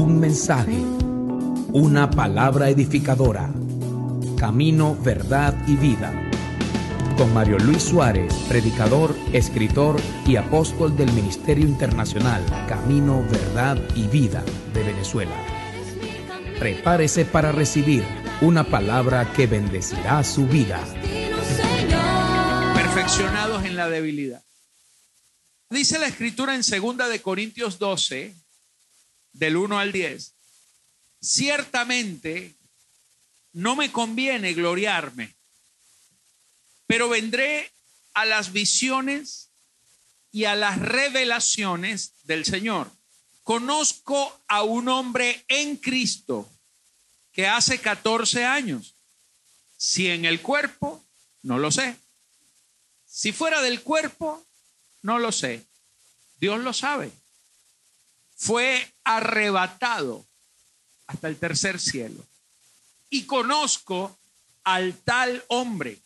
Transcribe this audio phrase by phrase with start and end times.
[0.00, 0.78] Un mensaje,
[1.74, 3.52] una palabra edificadora.
[4.38, 6.30] Camino, verdad y vida.
[7.18, 14.42] Con Mario Luis Suárez, predicador, escritor y apóstol del Ministerio Internacional Camino, Verdad y Vida
[14.72, 15.36] de Venezuela.
[16.58, 18.02] Prepárese para recibir
[18.40, 20.82] una palabra que bendecirá su vida.
[22.74, 24.42] Perfeccionados en la debilidad.
[25.68, 28.39] Dice la escritura en 2 de Corintios 12,
[29.32, 30.34] del 1 al 10.
[31.20, 32.54] Ciertamente
[33.52, 35.34] no me conviene gloriarme,
[36.86, 37.72] pero vendré
[38.14, 39.50] a las visiones
[40.32, 42.90] y a las revelaciones del Señor.
[43.42, 46.48] Conozco a un hombre en Cristo
[47.32, 48.94] que hace 14 años.
[49.76, 51.04] Si en el cuerpo,
[51.42, 51.96] no lo sé.
[53.06, 54.44] Si fuera del cuerpo,
[55.02, 55.66] no lo sé.
[56.38, 57.10] Dios lo sabe.
[58.36, 60.26] Fue arrebatado
[61.06, 62.24] hasta el tercer cielo.
[63.08, 64.18] Y conozco
[64.64, 65.98] al tal hombre.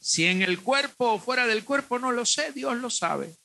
[0.00, 3.36] Si en el cuerpo o fuera del cuerpo, no lo sé, Dios lo sabe.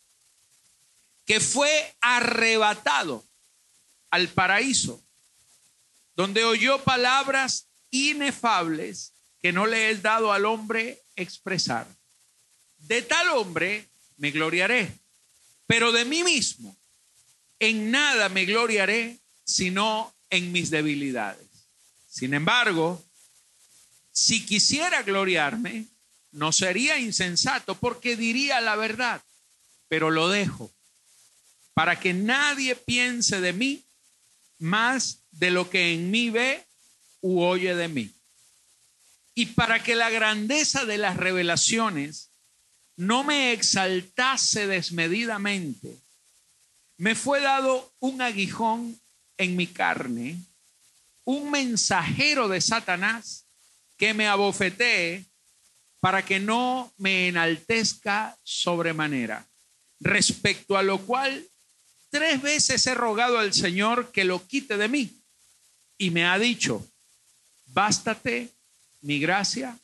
[1.26, 3.24] Que fue arrebatado
[4.10, 5.04] al paraíso,
[6.16, 11.88] donde oyó palabras inefables que no le es dado al hombre expresar.
[12.78, 14.92] De tal hombre me gloriaré,
[15.68, 16.76] pero de mí mismo
[17.60, 21.48] en nada me gloriaré sino en mis debilidades.
[22.10, 23.04] Sin embargo,
[24.12, 25.86] si quisiera gloriarme,
[26.32, 29.22] no sería insensato porque diría la verdad,
[29.88, 30.72] pero lo dejo
[31.74, 33.84] para que nadie piense de mí
[34.58, 36.66] más de lo que en mí ve
[37.22, 38.12] u oye de mí.
[39.36, 42.30] Y para que la grandeza de las revelaciones
[42.96, 45.98] no me exaltase desmedidamente,
[46.98, 49.00] me fue dado un aguijón
[49.38, 50.38] en mi carne,
[51.24, 53.46] un mensajero de Satanás
[53.98, 55.26] que me abofetee
[56.00, 59.46] para que no me enaltezca sobremanera,
[60.00, 61.46] respecto a lo cual
[62.10, 65.12] tres veces he rogado al Señor que lo quite de mí
[65.98, 66.86] y me ha dicho,
[67.68, 68.50] bástate
[69.02, 69.78] mi gracia,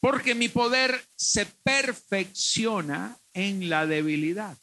[0.00, 4.56] porque mi poder se perfecciona en la debilidad.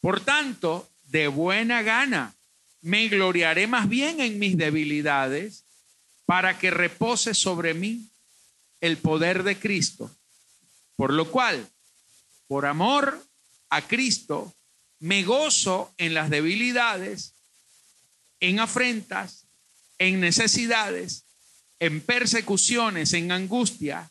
[0.00, 2.34] Por tanto, de buena gana
[2.80, 5.64] me gloriaré más bien en mis debilidades
[6.26, 8.08] para que repose sobre mí
[8.80, 10.10] el poder de Cristo.
[10.96, 11.68] Por lo cual,
[12.46, 13.24] por amor
[13.70, 14.54] a Cristo,
[15.00, 17.34] me gozo en las debilidades,
[18.40, 19.46] en afrentas,
[19.98, 21.24] en necesidades,
[21.80, 24.10] en persecuciones, en angustia,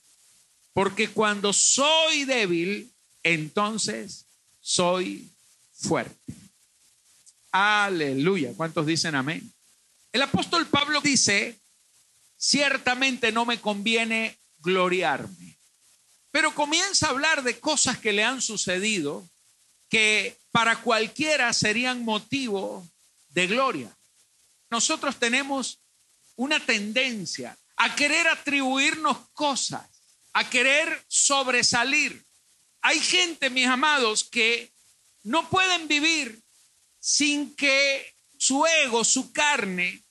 [0.73, 2.91] porque cuando soy débil,
[3.23, 4.25] entonces
[4.59, 5.29] soy
[5.77, 6.33] fuerte.
[7.51, 8.53] Aleluya.
[8.55, 9.51] ¿Cuántos dicen amén?
[10.11, 11.59] El apóstol Pablo dice,
[12.37, 15.57] ciertamente no me conviene gloriarme,
[16.31, 19.27] pero comienza a hablar de cosas que le han sucedido
[19.89, 22.87] que para cualquiera serían motivo
[23.29, 23.95] de gloria.
[24.69, 25.79] Nosotros tenemos
[26.35, 29.85] una tendencia a querer atribuirnos cosas,
[30.33, 32.23] a querer sobresalir.
[32.81, 34.71] Hay gente, mis amados, que
[35.27, 36.41] no pueden vivir
[36.99, 40.01] sin que su ego, su carne,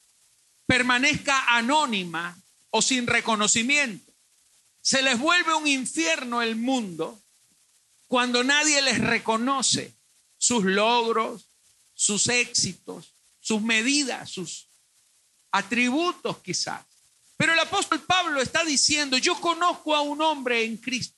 [0.67, 2.37] permanezca anónima
[2.71, 4.13] o sin reconocimiento.
[4.83, 7.19] Se les vuelve un infierno el mundo
[8.07, 9.95] cuando nadie les reconoce
[10.37, 11.47] sus logros,
[11.95, 14.67] sus éxitos, sus medidas, sus
[15.51, 16.85] atributos quizás.
[17.39, 21.16] Pero el apóstol Pablo está diciendo, yo conozco a un hombre en Cristo.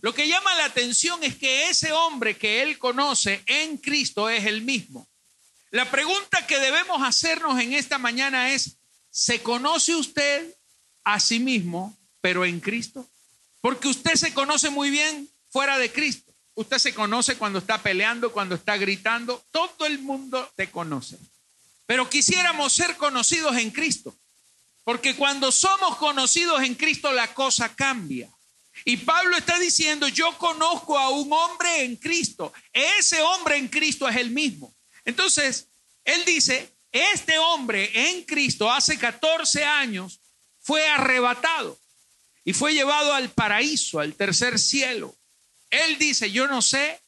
[0.00, 4.46] Lo que llama la atención es que ese hombre que él conoce en Cristo es
[4.46, 5.08] el mismo.
[5.70, 8.76] La pregunta que debemos hacernos en esta mañana es,
[9.10, 10.54] ¿se conoce usted
[11.04, 13.08] a sí mismo, pero en Cristo?
[13.60, 16.32] Porque usted se conoce muy bien fuera de Cristo.
[16.54, 19.44] Usted se conoce cuando está peleando, cuando está gritando.
[19.50, 21.18] Todo el mundo te conoce.
[21.86, 24.14] Pero quisiéramos ser conocidos en Cristo.
[24.84, 28.30] Porque cuando somos conocidos en Cristo la cosa cambia.
[28.84, 32.52] Y Pablo está diciendo, yo conozco a un hombre en Cristo.
[32.72, 34.74] Ese hombre en Cristo es el mismo.
[35.04, 35.66] Entonces,
[36.04, 40.20] él dice, este hombre en Cristo hace 14 años
[40.60, 41.78] fue arrebatado
[42.44, 45.14] y fue llevado al paraíso, al tercer cielo.
[45.70, 47.00] Él dice, yo no sé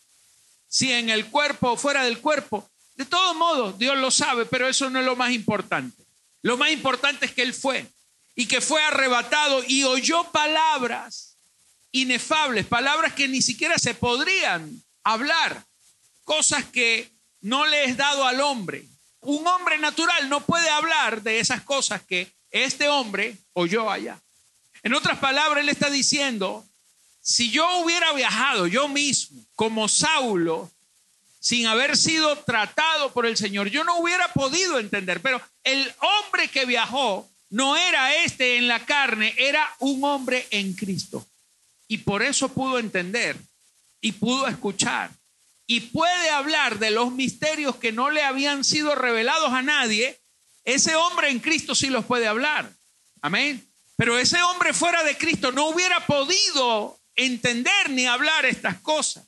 [0.69, 2.71] si en el cuerpo o fuera del cuerpo.
[2.95, 6.05] De todos modos, Dios lo sabe, pero eso no es lo más importante.
[6.43, 7.87] Lo más importante es que Él fue
[8.35, 11.30] y que fue arrebatado y oyó palabras
[11.93, 15.65] inefables, palabras que ni siquiera se podrían hablar,
[16.25, 17.11] cosas que
[17.41, 18.85] no le es dado al hombre.
[19.21, 24.19] Un hombre natural no puede hablar de esas cosas que este hombre oyó allá.
[24.83, 26.65] En otras palabras, él está diciendo,
[27.21, 30.71] si yo hubiera viajado yo mismo como Saulo,
[31.39, 35.21] sin haber sido tratado por el Señor, yo no hubiera podido entender.
[35.21, 40.75] Pero el hombre que viajó no era este en la carne, era un hombre en
[40.75, 41.27] Cristo.
[41.91, 43.37] Y por eso pudo entender
[44.01, 45.11] y pudo escuchar
[45.67, 50.17] y puede hablar de los misterios que no le habían sido revelados a nadie.
[50.65, 52.73] Ese hombre en Cristo sí los puede hablar.
[53.23, 53.69] Amén.
[53.97, 59.27] Pero ese hombre fuera de Cristo no hubiera podido entender ni hablar estas cosas.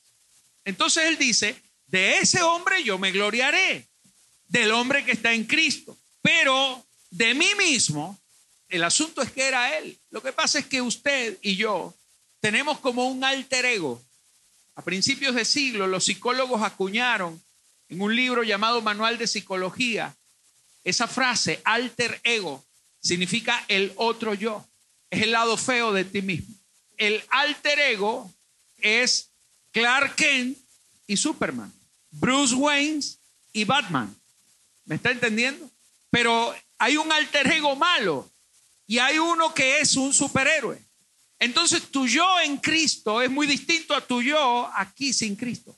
[0.65, 3.89] Entonces él dice, de ese hombre yo me gloriaré,
[4.47, 5.99] del hombre que está en Cristo.
[6.23, 8.21] Pero de mí mismo,
[8.69, 9.99] el asunto es que era él.
[10.11, 11.93] Lo que pasa es que usted y yo
[12.43, 14.03] tenemos como un alter ego.
[14.75, 17.41] A principios de siglo los psicólogos acuñaron
[17.89, 20.15] en un libro llamado Manual de Psicología
[20.83, 22.65] esa frase, alter ego,
[23.01, 24.67] significa el otro yo.
[25.09, 26.53] Es el lado feo de ti mismo.
[26.97, 28.29] El alter ego
[28.79, 29.29] es
[29.71, 30.59] Clark Kent
[31.07, 31.73] y Superman,
[32.11, 33.05] Bruce Wayne
[33.53, 34.13] y Batman.
[34.87, 35.71] ¿Me está entendiendo?
[36.11, 38.29] Pero hay un alter ego malo
[38.89, 40.83] y hay uno que es un superhéroe.
[41.43, 45.77] Entonces tu yo en Cristo es muy distinto a tu yo aquí sin Cristo.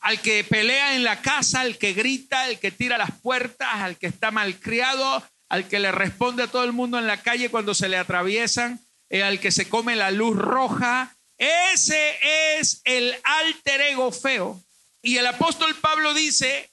[0.00, 3.96] Al que pelea en la casa, al que grita, al que tira las puertas, al
[3.96, 7.74] que está malcriado, al que le responde a todo el mundo en la calle cuando
[7.74, 11.16] se le atraviesan, eh, al que se come la luz roja.
[11.36, 12.18] Ese
[12.58, 14.60] es el alter ego feo.
[15.00, 16.72] Y el apóstol Pablo dice,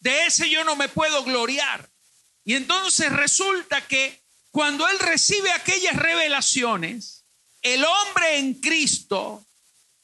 [0.00, 1.88] de ese yo no me puedo gloriar.
[2.44, 4.20] Y entonces resulta que
[4.50, 7.21] cuando él recibe aquellas revelaciones,
[7.62, 9.44] el hombre en Cristo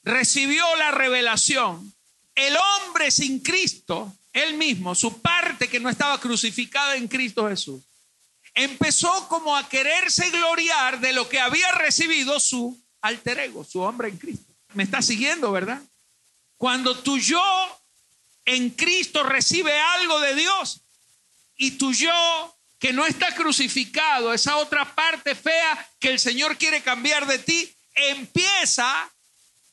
[0.03, 1.93] recibió la revelación.
[2.35, 7.83] El hombre sin Cristo, él mismo, su parte que no estaba crucificada en Cristo Jesús,
[8.55, 14.09] empezó como a quererse gloriar de lo que había recibido su alter ego, su hombre
[14.09, 14.53] en Cristo.
[14.75, 15.83] ¿Me está siguiendo, verdad?
[16.57, 17.43] Cuando tu yo
[18.45, 20.81] en Cristo recibe algo de Dios
[21.57, 26.81] y tu yo que no está crucificado, esa otra parte fea que el Señor quiere
[26.81, 29.11] cambiar de ti, empieza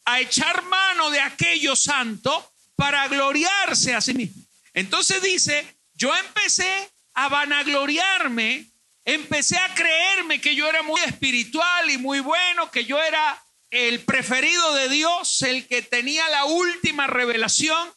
[0.06, 4.44] a echar mano de aquello santo para gloriarse a sí mismo.
[4.74, 8.66] Entonces dice, yo empecé a vanagloriarme,
[9.06, 14.01] empecé a creerme que yo era muy espiritual y muy bueno, que yo era el
[14.01, 17.92] preferido de Dios, el que tenía la última revelación,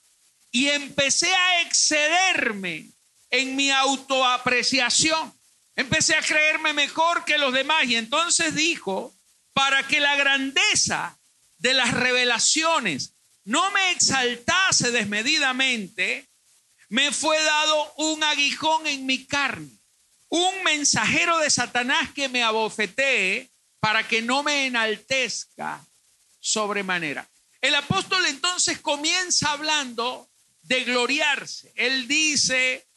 [0.51, 2.91] y empecé a excederme
[3.31, 5.33] en mi autoapreciación.
[5.77, 9.15] Empecé a creerme mejor que los demás y entonces dijo,
[9.53, 11.19] para que la grandeza
[11.59, 13.15] de las revelaciones
[13.45, 16.29] no me exaltase desmedidamente,
[16.89, 19.71] me fue dado un aguijón en mi carne,
[20.29, 25.85] un mensajero de Satanás que me abofetee para que no me enaltezca
[26.41, 27.29] sobremanera.
[27.61, 30.29] El apóstol entonces comienza hablando
[30.63, 31.73] de gloriarse.
[31.77, 32.88] Él dice,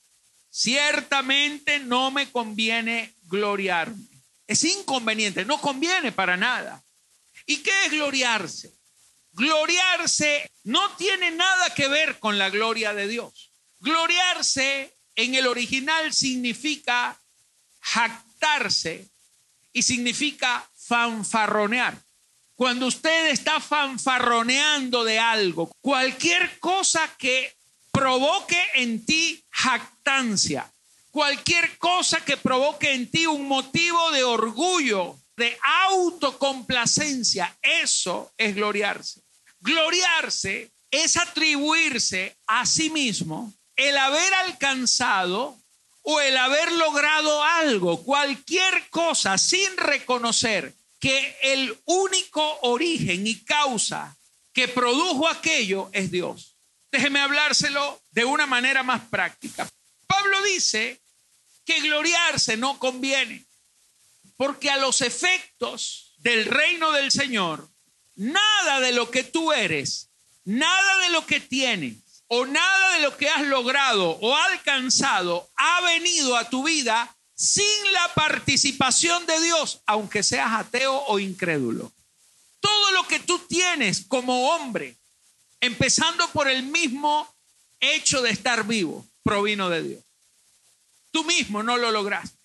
[0.51, 4.05] ciertamente no me conviene gloriarme.
[4.45, 6.83] Es inconveniente, no conviene para nada.
[7.45, 8.71] ¿Y qué es gloriarse?
[9.31, 13.51] Gloriarse no tiene nada que ver con la gloria de Dios.
[13.79, 17.17] Gloriarse en el original significa
[17.79, 19.09] jactarse
[19.73, 21.97] y significa fanfarronear.
[22.55, 27.55] Cuando usted está fanfarroneando de algo, cualquier cosa que
[27.91, 30.71] provoque en ti jactancia,
[31.11, 35.57] cualquier cosa que provoque en ti un motivo de orgullo, de
[35.89, 39.21] autocomplacencia, eso es gloriarse.
[39.59, 45.57] Gloriarse es atribuirse a sí mismo el haber alcanzado
[46.03, 54.15] o el haber logrado algo, cualquier cosa, sin reconocer que el único origen y causa
[54.53, 56.50] que produjo aquello es Dios.
[56.91, 59.69] Déjeme hablárselo de una manera más práctica.
[60.07, 61.01] Pablo dice
[61.65, 63.45] que gloriarse no conviene,
[64.35, 67.69] porque a los efectos del reino del Señor,
[68.15, 70.09] nada de lo que tú eres,
[70.43, 71.95] nada de lo que tienes
[72.27, 77.93] o nada de lo que has logrado o alcanzado ha venido a tu vida sin
[77.93, 81.91] la participación de Dios, aunque seas ateo o incrédulo.
[82.59, 84.95] Todo lo que tú tienes como hombre,
[85.61, 87.33] empezando por el mismo
[87.79, 90.03] hecho de estar vivo, provino de Dios.
[91.11, 92.37] Tú mismo no lo lograste.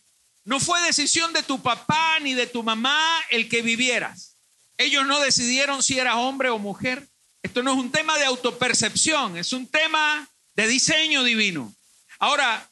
[0.44, 4.36] No fue decisión de tu papá ni de tu mamá el que vivieras.
[4.78, 7.08] Ellos no decidieron si eras hombre o mujer.
[7.42, 11.74] Esto no es un tema de autopercepción, es un tema de diseño divino.
[12.18, 12.68] Ahora,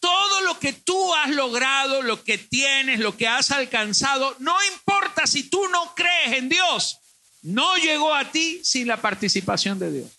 [0.00, 5.26] todo lo que tú has logrado, lo que tienes, lo que has alcanzado, no importa
[5.26, 6.98] si tú no crees en Dios,
[7.42, 10.10] no llegó a ti sin la participación de Dios.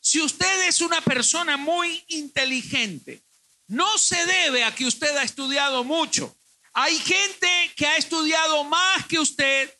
[0.00, 3.22] Si usted es una persona muy inteligente,
[3.68, 6.36] no se debe a que usted ha estudiado mucho.
[6.72, 9.72] Hay gente que ha estudiado más que usted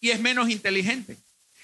[0.00, 1.16] y es menos inteligente.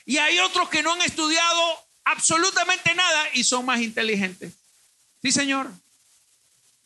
[0.04, 4.52] Y hay otros que no han estudiado absolutamente nada y son más inteligentes.
[5.22, 5.70] Sí, Señor.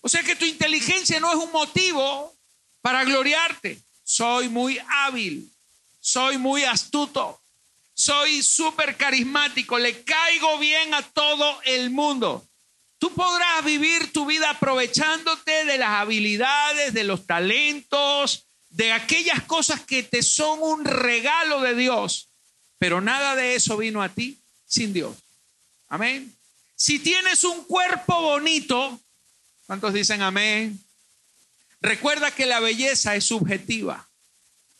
[0.00, 2.34] O sea que tu inteligencia no es un motivo
[2.80, 3.80] para gloriarte.
[4.04, 5.50] Soy muy hábil,
[6.06, 7.42] soy muy astuto,
[7.92, 12.46] soy súper carismático, le caigo bien a todo el mundo.
[12.98, 19.80] Tú podrás vivir tu vida aprovechándote de las habilidades, de los talentos, de aquellas cosas
[19.80, 22.28] que te son un regalo de Dios,
[22.78, 25.16] pero nada de eso vino a ti sin Dios.
[25.88, 26.32] Amén.
[26.76, 29.00] Si tienes un cuerpo bonito,
[29.66, 30.78] ¿cuántos dicen amén?
[31.80, 34.05] Recuerda que la belleza es subjetiva.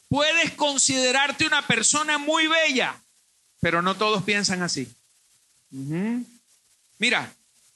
[0.09, 3.01] Puedes considerarte una persona muy bella,
[3.61, 4.89] pero no todos piensan así.
[6.99, 7.33] Mira,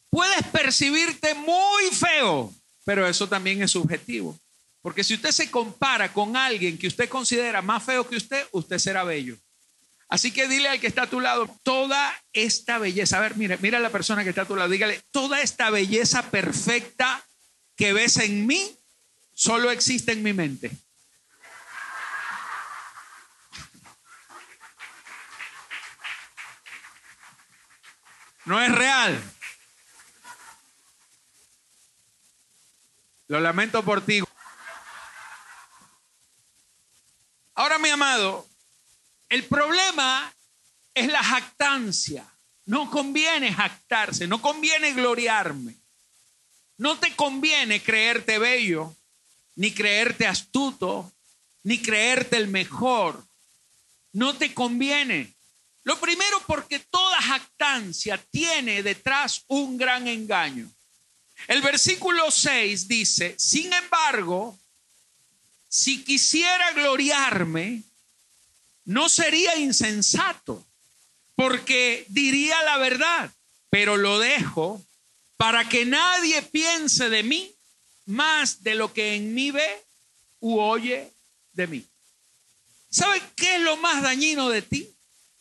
[0.08, 4.38] puedes percibirte muy feo, pero eso también es subjetivo.
[4.82, 8.78] Porque si usted se compara con alguien que usted considera más feo que usted, usted
[8.78, 9.37] será bello.
[10.08, 13.56] Así que dile al que está a tu lado, toda esta belleza, a ver, mira,
[13.60, 17.25] mira a la persona que está a tu lado, dígale, toda esta belleza perfecta
[17.76, 18.76] que ves en mí,
[19.34, 20.72] solo existe en mi mente.
[28.44, 29.23] No es real.
[33.28, 34.23] Lo lamento por ti.
[37.54, 38.49] Ahora, mi amado,
[39.28, 40.32] el problema
[40.94, 42.26] es la jactancia.
[42.66, 45.76] No conviene jactarse, no conviene gloriarme.
[46.78, 48.97] No te conviene creerte bello,
[49.56, 51.12] ni creerte astuto,
[51.62, 53.23] ni creerte el mejor.
[54.12, 55.35] No te conviene.
[55.84, 60.70] Lo primero porque toda jactancia tiene detrás un gran engaño.
[61.49, 64.58] El versículo 6 dice, sin embargo,
[65.68, 67.82] si quisiera gloriarme,
[68.84, 70.66] no sería insensato,
[71.34, 73.30] porque diría la verdad,
[73.70, 74.84] pero lo dejo
[75.37, 77.54] para que nadie piense de mí
[78.04, 79.84] más de lo que en mí ve
[80.40, 81.10] u oye
[81.52, 81.87] de mí.
[82.90, 84.92] ¿Sabe qué es lo más dañino de ti?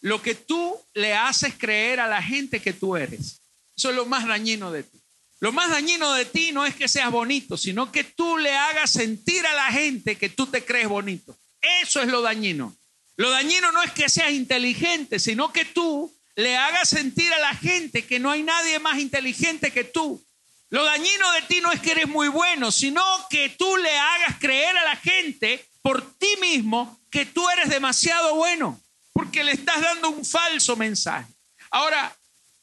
[0.01, 3.41] Lo que tú le haces creer a la gente que tú eres.
[3.75, 5.00] Eso es lo más dañino de ti.
[5.41, 8.91] Lo más dañino de ti no es que seas bonito, sino que tú le hagas
[8.91, 11.38] sentir a la gente que tú te crees bonito.
[11.82, 12.75] Eso es lo dañino.
[13.15, 17.53] Lo dañino no es que seas inteligente, sino que tú le hagas sentir a la
[17.53, 20.24] gente que no hay nadie más inteligente que tú.
[20.70, 24.38] Lo dañino de ti no es que eres muy bueno, sino que tú le hagas
[24.39, 28.79] creer a la gente por ti mismo que tú eres demasiado bueno,
[29.20, 31.30] porque le estás dando un falso mensaje.
[31.72, 32.16] Ahora,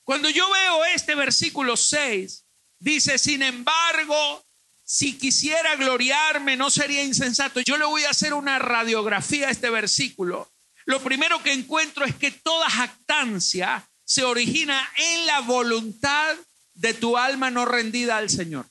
[0.05, 2.47] cuando yo veo este versículo 6,
[2.79, 4.43] dice, sin embargo,
[4.83, 7.61] si quisiera gloriarme, no sería insensato.
[7.61, 10.51] Yo le voy a hacer una radiografía a este versículo.
[10.87, 16.37] Lo primero que encuentro es que toda jactancia se origina en la voluntad
[16.73, 18.67] de tu alma no rendida al Señor.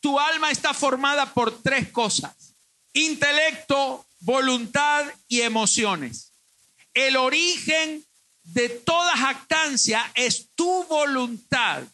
[0.00, 2.54] Tu alma está formada por tres cosas.
[2.94, 6.31] Intelecto, voluntad y emociones.
[6.94, 8.04] El origen
[8.42, 11.84] de toda jactancia es tu voluntad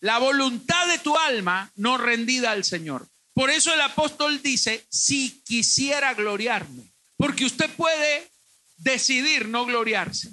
[0.00, 3.08] la voluntad de tu alma no rendida al Señor.
[3.34, 8.30] Por eso el apóstol dice, si quisiera gloriarme, porque usted puede
[8.76, 10.30] decidir no gloriarse.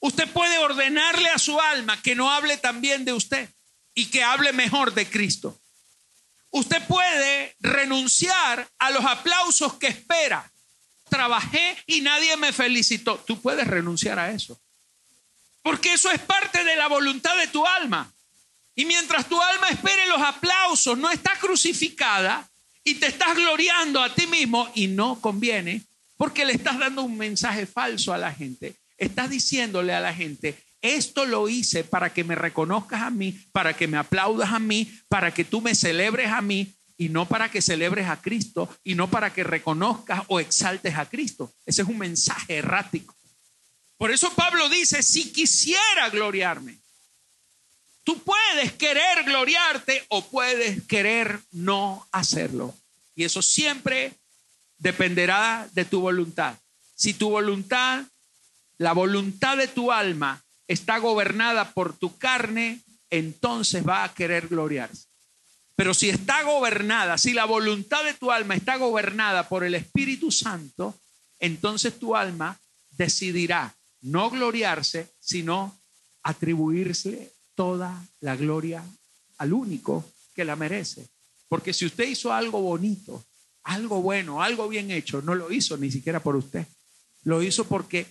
[0.00, 3.48] Usted puede ordenarle a su alma que no hable también de usted
[3.94, 5.58] y que hable mejor de Cristo.
[6.50, 10.52] Usted puede renunciar a los aplausos que espera.
[11.08, 13.16] Trabajé y nadie me felicitó.
[13.26, 14.60] Tú puedes renunciar a eso.
[15.62, 18.12] Porque eso es parte de la voluntad de tu alma.
[18.74, 22.48] Y mientras tu alma espere los aplausos, no está crucificada
[22.84, 25.82] y te estás gloriando a ti mismo y no conviene
[26.16, 28.76] porque le estás dando un mensaje falso a la gente.
[28.98, 33.74] Estás diciéndole a la gente, esto lo hice para que me reconozcas a mí, para
[33.74, 37.50] que me aplaudas a mí, para que tú me celebres a mí y no para
[37.50, 41.52] que celebres a Cristo y no para que reconozcas o exaltes a Cristo.
[41.64, 43.14] Ese es un mensaje errático.
[43.98, 46.78] Por eso Pablo dice, si quisiera gloriarme,
[48.06, 52.72] Tú puedes querer gloriarte o puedes querer no hacerlo.
[53.16, 54.12] Y eso siempre
[54.78, 56.56] dependerá de tu voluntad.
[56.94, 58.04] Si tu voluntad,
[58.78, 65.08] la voluntad de tu alma está gobernada por tu carne, entonces va a querer gloriarse.
[65.76, 70.32] Pero si está gobernada, si la voluntad de tu alma está gobernada por el Espíritu
[70.32, 70.94] Santo,
[71.38, 72.58] entonces tu alma
[72.90, 75.78] decidirá no gloriarse, sino
[76.22, 78.82] atribuirse toda la gloria
[79.38, 80.04] al único
[80.34, 81.08] que la merece.
[81.48, 83.24] Porque si usted hizo algo bonito,
[83.64, 86.66] algo bueno, algo bien hecho, no lo hizo ni siquiera por usted.
[87.22, 88.06] Lo hizo porque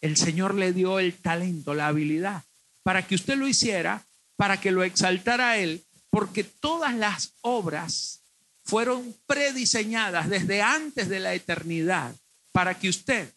[0.00, 2.42] el Señor le dio el talento, la habilidad,
[2.82, 4.04] para que usted lo hiciera,
[4.36, 8.20] para que lo exaltara a Él, porque todas las obras
[8.64, 12.14] fueron prediseñadas desde antes de la eternidad
[12.52, 13.32] para que usted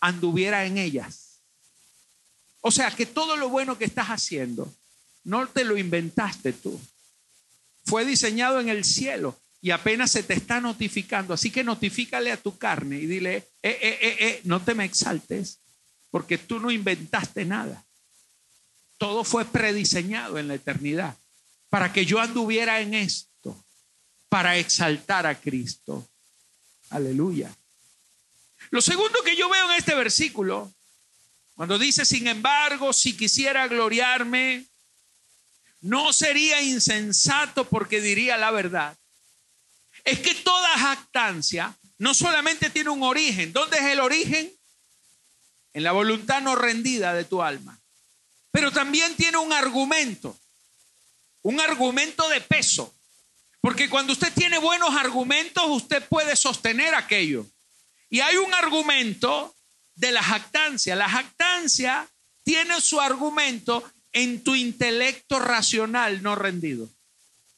[0.00, 1.40] anduviera en ellas.
[2.60, 4.72] O sea que todo lo bueno que estás haciendo,
[5.24, 6.78] no te lo inventaste tú.
[7.84, 11.34] Fue diseñado en el cielo y apenas se te está notificando.
[11.34, 14.84] Así que notifícale a tu carne y dile, eh, eh, eh, eh, no te me
[14.84, 15.58] exaltes,
[16.10, 17.84] porque tú no inventaste nada.
[18.98, 21.16] Todo fue prediseñado en la eternidad
[21.70, 23.64] para que yo anduviera en esto,
[24.28, 26.06] para exaltar a Cristo.
[26.90, 27.56] Aleluya.
[28.70, 30.72] Lo segundo que yo veo en este versículo,
[31.54, 34.66] cuando dice, sin embargo, si quisiera gloriarme,
[35.80, 38.96] no sería insensato porque diría la verdad.
[40.04, 43.52] Es que toda jactancia no solamente tiene un origen.
[43.52, 44.52] ¿Dónde es el origen?
[45.72, 47.78] En la voluntad no rendida de tu alma.
[48.50, 50.39] Pero también tiene un argumento.
[51.42, 52.94] Un argumento de peso.
[53.60, 57.46] Porque cuando usted tiene buenos argumentos, usted puede sostener aquello.
[58.08, 59.54] Y hay un argumento
[59.94, 60.96] de la jactancia.
[60.96, 62.08] La jactancia
[62.42, 66.88] tiene su argumento en tu intelecto racional no rendido,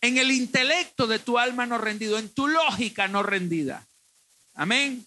[0.00, 3.86] en el intelecto de tu alma no rendido, en tu lógica no rendida.
[4.54, 5.06] Amén.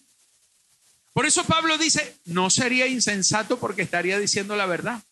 [1.12, 5.02] Por eso Pablo dice, no sería insensato porque estaría diciendo la verdad.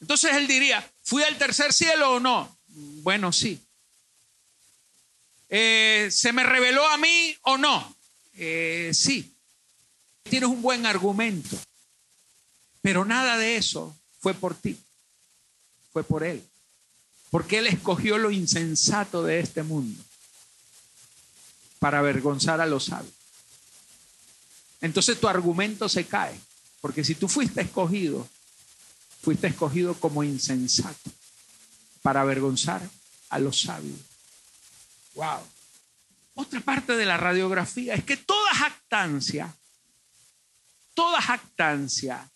[0.00, 2.56] Entonces él diría, ¿fui al tercer cielo o no?
[2.68, 3.60] Bueno, sí.
[5.48, 7.96] Eh, ¿Se me reveló a mí o no?
[8.34, 9.32] Eh, sí,
[10.24, 11.56] tienes un buen argumento,
[12.82, 14.76] pero nada de eso fue por ti,
[15.92, 16.42] fue por Él,
[17.30, 20.02] porque Él escogió lo insensato de este mundo
[21.78, 23.14] para avergonzar a los sabios.
[24.80, 26.38] Entonces tu argumento se cae,
[26.80, 28.28] porque si tú fuiste escogido,
[29.26, 31.10] fuiste escogido como insensato
[32.00, 32.80] para avergonzar
[33.30, 33.98] a los sabios.
[35.14, 35.40] Wow.
[36.34, 39.52] Otra parte de la radiografía es que toda jactancia,
[40.94, 42.30] toda jactancia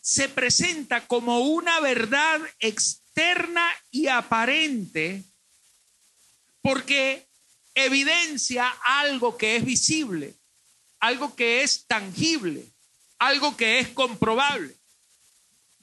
[0.00, 5.22] se presenta como una verdad externa y aparente
[6.60, 7.24] porque
[7.76, 10.34] evidencia algo que es visible,
[10.98, 12.66] algo que es tangible,
[13.20, 14.75] algo que es comprobable.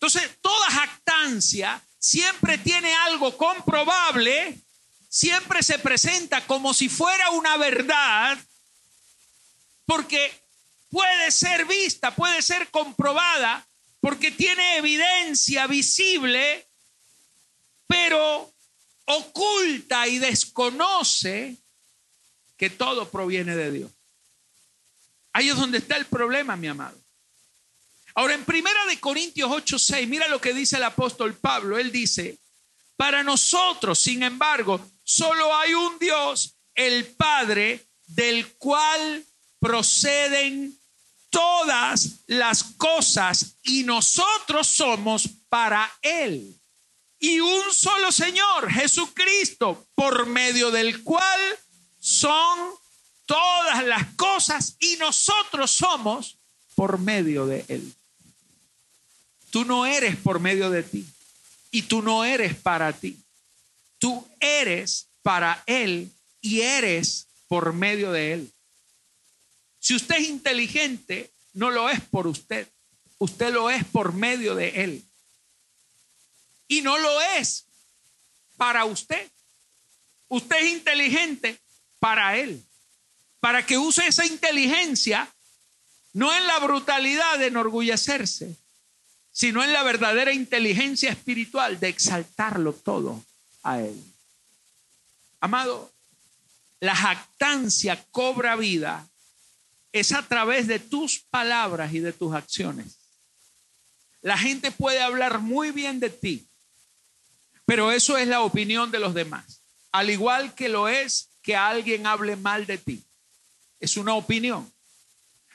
[0.03, 4.63] Entonces, toda jactancia siempre tiene algo comprobable
[5.13, 8.35] siempre se presenta como si fuera una verdad,
[9.85, 10.33] porque
[10.89, 13.63] puede ser vista, puede ser comprobada,
[13.99, 16.67] porque tiene evidencia visible,
[17.85, 18.51] pero
[19.05, 21.57] oculta y desconoce
[22.57, 23.91] que todo proviene de Dios.
[25.31, 27.02] Ahí es donde está el problema, mi amado.
[28.15, 31.77] Ahora, en Primera de Corintios 8, 6, mira lo que dice el apóstol Pablo.
[31.77, 32.37] Él dice,
[32.95, 39.23] para nosotros, sin embargo, Solo hay un Dios, el Padre, del cual
[39.59, 40.77] proceden
[41.29, 46.55] todas las cosas y nosotros somos para Él.
[47.19, 51.39] Y un solo Señor, Jesucristo, por medio del cual
[51.99, 52.59] son
[53.25, 56.37] todas las cosas y nosotros somos
[56.75, 57.93] por medio de Él.
[59.53, 61.05] Tú no eres por medio de ti
[61.69, 63.19] y tú no eres para ti.
[63.99, 66.11] Tú eres para Él
[66.41, 68.51] y eres por medio de Él.
[69.79, 72.67] Si usted es inteligente, no lo es por usted.
[73.19, 75.03] Usted lo es por medio de Él.
[76.67, 77.65] Y no lo es
[78.57, 79.29] para usted.
[80.29, 81.59] Usted es inteligente
[81.99, 82.59] para Él.
[83.39, 85.31] Para que use esa inteligencia
[86.13, 88.62] no en la brutalidad de enorgullecerse,
[89.33, 93.21] sino en la verdadera inteligencia espiritual de exaltarlo todo
[93.63, 94.01] a Él.
[95.41, 95.91] Amado,
[96.79, 99.05] la jactancia cobra vida
[99.91, 102.99] es a través de tus palabras y de tus acciones.
[104.21, 106.47] La gente puede hablar muy bien de ti,
[107.65, 109.61] pero eso es la opinión de los demás.
[109.91, 113.03] Al igual que lo es que alguien hable mal de ti.
[113.79, 114.71] Es una opinión.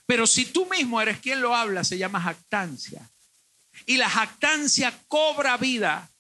[0.07, 3.09] Pero si tú mismo eres quien lo habla, se llama jactancia.
[3.89, 6.11] Y la jactancia cobra vida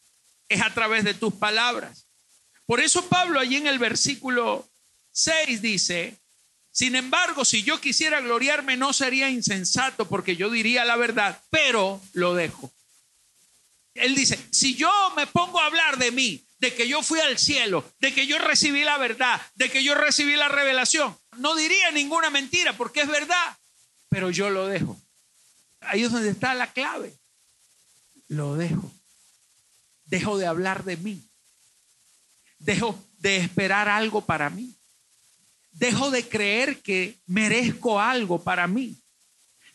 [0.48, 2.06] es a través de tus palabras.
[2.64, 4.66] Por eso Pablo allí en el versículo
[5.12, 6.16] 6 dice,
[6.70, 12.00] sin embargo, si yo quisiera gloriarme no sería insensato porque yo diría la verdad, pero
[12.14, 12.72] lo dejo.
[13.92, 17.38] Él dice, si yo me pongo a hablar de mí, de que yo fui al
[17.38, 21.90] cielo, de que yo recibí la verdad, de que yo recibí la revelación, no diría
[21.90, 23.58] ninguna mentira porque es verdad,
[24.08, 24.98] pero yo lo dejo.
[25.80, 27.12] Ahí es donde está la clave.
[28.28, 28.90] Lo dejo.
[30.04, 31.22] Dejo de hablar de mí.
[32.58, 34.74] Dejo de esperar algo para mí.
[35.72, 38.96] Dejo de creer que merezco algo para mí.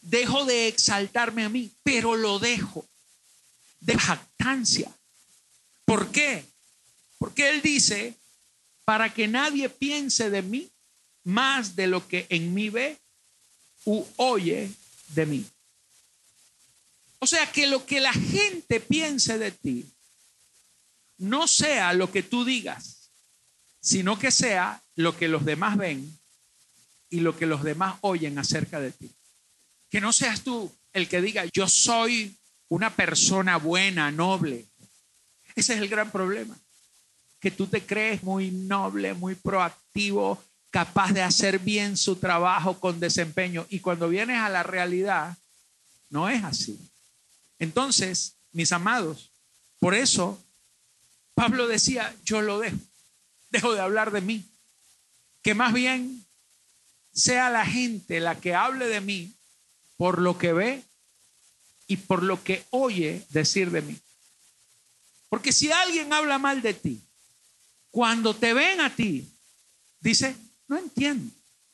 [0.01, 2.85] Dejo de exaltarme a mí, pero lo dejo.
[3.79, 4.91] De jactancia.
[5.85, 6.45] ¿Por qué?
[7.17, 8.15] Porque Él dice,
[8.85, 10.69] para que nadie piense de mí
[11.23, 12.99] más de lo que en mí ve
[13.85, 14.69] u oye
[15.09, 15.45] de mí.
[17.23, 19.85] O sea, que lo que la gente piense de ti
[21.19, 23.11] no sea lo que tú digas,
[23.79, 26.19] sino que sea lo que los demás ven
[27.09, 29.09] y lo que los demás oyen acerca de ti.
[29.89, 32.35] Que no seas tú el que diga, yo soy
[32.67, 34.65] una persona buena, noble.
[35.55, 36.57] Ese es el gran problema.
[37.39, 42.99] Que tú te crees muy noble, muy proactivo, capaz de hacer bien su trabajo con
[42.99, 43.65] desempeño.
[43.69, 45.37] Y cuando vienes a la realidad,
[46.09, 46.77] no es así.
[47.63, 49.31] Entonces, mis amados,
[49.79, 50.41] por eso
[51.33, 52.77] Pablo decía, yo lo dejo,
[53.49, 54.45] dejo de hablar de mí
[55.41, 56.25] que más bien
[57.13, 59.33] sea la gente la que hable de mí
[59.97, 60.83] por lo que ve
[61.87, 63.99] y por lo que oye decir de mí.
[65.29, 67.01] Porque si alguien habla mal de ti,
[67.91, 69.27] cuando te ven a ti,
[69.99, 70.35] dice,
[70.67, 71.31] no entiendo.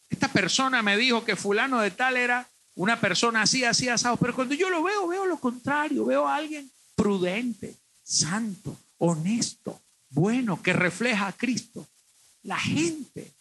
[0.10, 2.49] Esta persona me dijo que fulano de tal era
[2.80, 6.38] una persona así, así, asado, pero cuando yo lo veo, veo lo contrario, veo a
[6.38, 11.86] alguien prudente, santo, honesto, bueno, que refleja a Cristo.
[12.42, 13.34] La gente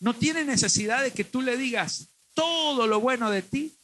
[0.00, 3.74] no tiene necesidad de que tú le digas todo lo bueno de ti,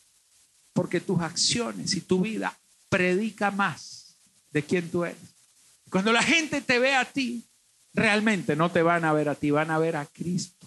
[0.73, 4.15] porque tus acciones y tu vida predica más
[4.51, 5.21] de quién tú eres.
[5.91, 7.45] Cuando la gente te ve a ti,
[7.93, 10.67] realmente no te van a ver a ti, van a ver a Cristo.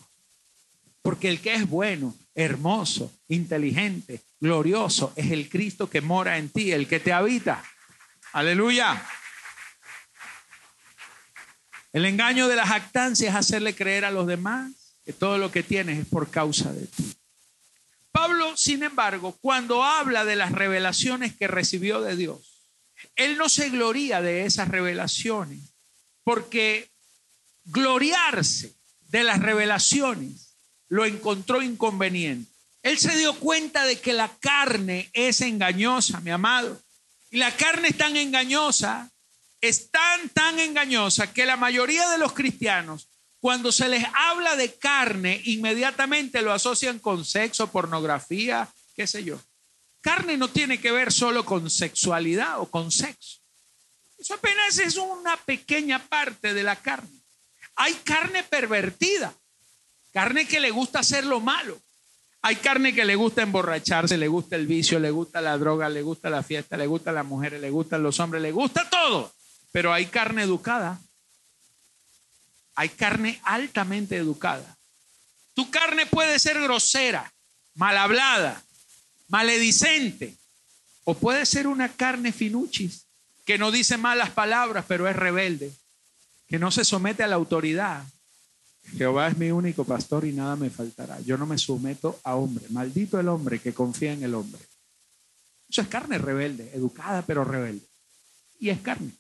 [1.02, 6.72] Porque el que es bueno, hermoso, inteligente, glorioso, es el Cristo que mora en ti,
[6.72, 7.64] el que te habita.
[8.34, 9.06] Aleluya.
[11.92, 15.64] El engaño de la jactancia es hacerle creer a los demás que todo lo que
[15.64, 17.16] tienes es por causa de ti.
[18.12, 22.54] Pablo, sin embargo, cuando habla de las revelaciones que recibió de Dios,
[23.16, 25.60] él no se gloria de esas revelaciones,
[26.24, 26.90] porque
[27.66, 30.43] gloriarse de las revelaciones
[30.94, 32.52] lo encontró inconveniente.
[32.84, 36.80] Él se dio cuenta de que la carne es engañosa, mi amado.
[37.32, 39.10] Y la carne es tan engañosa,
[39.60, 43.08] es tan, tan engañosa que la mayoría de los cristianos
[43.40, 49.42] cuando se les habla de carne, inmediatamente lo asocian con sexo, pornografía, qué sé yo.
[50.00, 53.40] Carne no tiene que ver solo con sexualidad o con sexo.
[54.20, 57.20] Eso apenas es una pequeña parte de la carne.
[57.78, 59.34] Hay carne pervertida,
[60.14, 61.78] carne que le gusta hacer lo malo.
[62.42, 66.02] Hay carne que le gusta emborracharse, le gusta el vicio, le gusta la droga, le
[66.02, 69.34] gusta la fiesta, le gusta las mujeres, le gustan los hombres, le gusta todo.
[69.72, 71.00] Pero hay carne educada
[72.76, 74.78] hay carne altamente educada.
[75.54, 77.32] Tu carne puede ser grosera,
[77.76, 78.62] mal hablada,
[79.28, 80.36] maledicente,
[81.04, 83.06] o puede ser una carne finuchis,
[83.46, 85.72] que no dice malas palabras, pero es rebelde,
[86.48, 88.04] que no se somete a la autoridad.
[88.92, 91.20] Jehová es mi único pastor y nada me faltará.
[91.22, 92.66] Yo no me someto a hombre.
[92.70, 94.62] Maldito el hombre que confía en el hombre.
[95.70, 97.86] Eso es carne rebelde, educada pero rebelde.
[98.60, 99.12] Y es carne.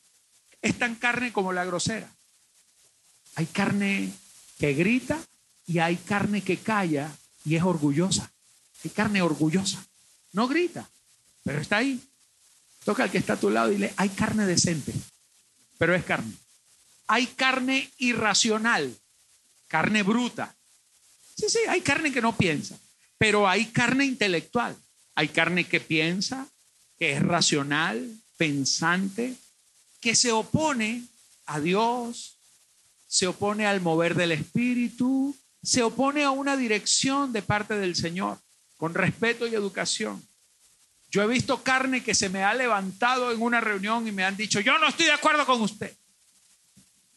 [0.61, 2.09] Es tan carne como la grosera.
[3.35, 4.13] Hay carne
[4.59, 5.19] que grita
[5.65, 7.11] y hay carne que calla
[7.45, 8.31] y es orgullosa.
[8.83, 9.83] Hay carne orgullosa.
[10.33, 10.89] No grita,
[11.43, 11.99] pero está ahí.
[12.83, 14.93] Toca al que está a tu lado y dile, hay carne decente,
[15.77, 16.33] pero es carne.
[17.07, 18.95] Hay carne irracional,
[19.73, 20.55] carne bruta.
[21.35, 22.77] Sí, sí, hay carne que no piensa,
[23.17, 24.77] pero hay carne intelectual.
[25.15, 26.45] Hay carne que piensa,
[26.99, 28.07] que es racional,
[28.37, 29.33] pensante,
[29.99, 31.05] que se opone
[31.47, 32.37] a Dios,
[33.07, 38.37] se opone al mover del Espíritu, se opone a una dirección de parte del Señor,
[38.77, 40.23] con respeto y educación.
[41.09, 44.37] Yo he visto carne que se me ha levantado en una reunión y me han
[44.37, 45.97] dicho, yo no estoy de acuerdo con usted.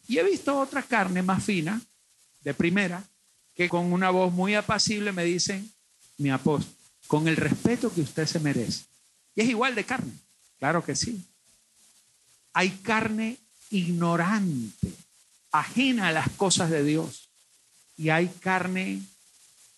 [0.08, 1.82] Y he visto otra carne más fina,
[2.46, 3.02] de primera,
[3.56, 5.68] que con una voz muy apacible me dicen,
[6.16, 6.72] mi apóstol,
[7.08, 8.84] con el respeto que usted se merece.
[9.34, 10.12] Y es igual de carne,
[10.60, 11.20] claro que sí.
[12.52, 13.36] Hay carne
[13.70, 14.92] ignorante
[15.50, 17.30] ajena a las cosas de Dios
[17.96, 19.02] y hay carne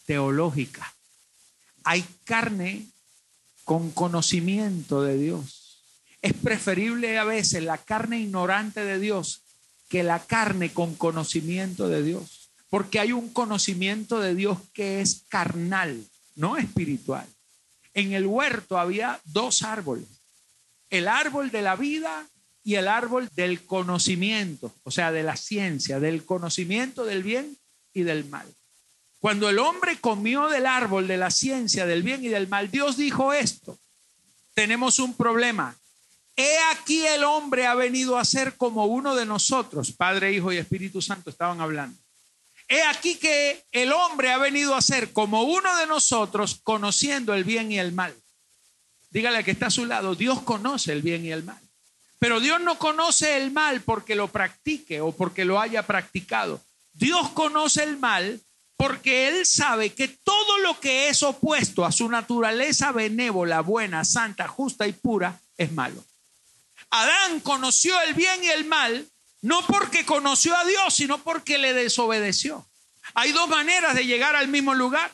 [0.05, 0.95] teológica.
[1.85, 2.85] Hay carne
[3.65, 5.81] con conocimiento de Dios.
[6.21, 9.41] Es preferible a veces la carne ignorante de Dios
[9.89, 12.38] que la carne con conocimiento de Dios.
[12.71, 16.05] Porque hay un conocimiento de Dios que es carnal,
[16.35, 17.27] no espiritual.
[17.95, 20.07] En el huerto había dos árboles,
[20.91, 22.27] el árbol de la vida
[22.63, 27.57] y el árbol del conocimiento, o sea, de la ciencia, del conocimiento del bien
[27.95, 28.47] y del mal.
[29.21, 32.97] Cuando el hombre comió del árbol de la ciencia del bien y del mal, Dios
[32.97, 33.79] dijo esto,
[34.55, 35.77] tenemos un problema.
[36.37, 40.59] He aquí el hombre ha venido a ser como uno de nosotros, Padre, Hijo y
[40.59, 41.99] Espíritu Santo estaban hablando.
[42.69, 47.45] He aquí que el hombre ha venido a ser como uno de nosotros, conociendo el
[47.45, 48.15] bien y el mal.
[49.11, 51.61] Dígale que está a su lado, Dios conoce el bien y el mal.
[52.19, 56.61] Pero Dios no conoce el mal porque lo practique o porque lo haya practicado.
[56.93, 58.41] Dios conoce el mal
[58.77, 64.47] porque Él sabe que todo lo que es opuesto a su naturaleza benévola, buena, santa,
[64.47, 66.05] justa y pura es malo.
[66.91, 69.07] Adán conoció el bien y el mal
[69.43, 72.67] no porque conoció a Dios, sino porque le desobedeció.
[73.15, 75.13] Hay dos maneras de llegar al mismo lugar.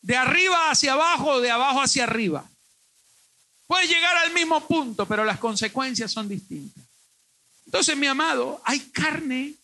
[0.00, 2.48] De arriba hacia abajo o de abajo hacia arriba.
[3.66, 6.84] Puedes llegar al mismo punto, pero las consecuencias son distintas.
[7.66, 9.54] Entonces, mi amado, hay carne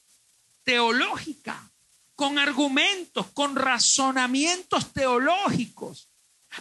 [0.62, 1.70] teológica,
[2.14, 6.08] con argumentos, con razonamientos teológicos.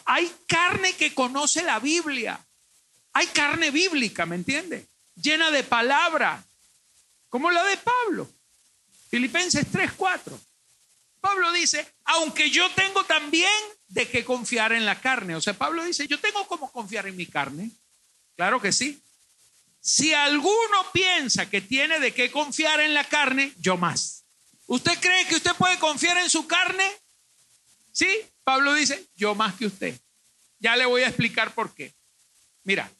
[0.06, 2.40] Hay carne que conoce la Biblia.
[3.12, 4.88] Hay carne bíblica, ¿me entiende?
[5.22, 6.44] Llena de palabra,
[7.34, 8.30] como la de Pablo.
[9.10, 10.40] Filipenses 3, 4.
[11.20, 13.50] Pablo dice, aunque yo tengo también
[13.88, 15.36] de qué confiar en la carne.
[15.36, 17.72] O sea, Pablo dice, yo tengo como confiar en mi carne.
[18.36, 19.02] Claro que sí.
[19.82, 24.26] Si alguno piensa que tiene de qué confiar en la carne, yo más.
[24.68, 26.86] ¿Usted cree que usted puede confiar en su carne?
[27.92, 30.00] Sí, Pablo dice, yo más que usted.
[30.60, 31.96] Ya le voy a explicar por qué.
[32.64, 32.92] Mira,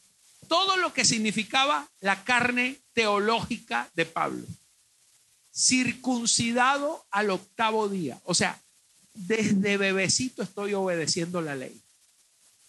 [0.54, 4.46] todo lo que significaba la carne teológica de Pablo.
[5.52, 8.20] Circuncidado al octavo día.
[8.22, 8.62] O sea,
[9.14, 11.76] desde bebecito estoy obedeciendo la ley.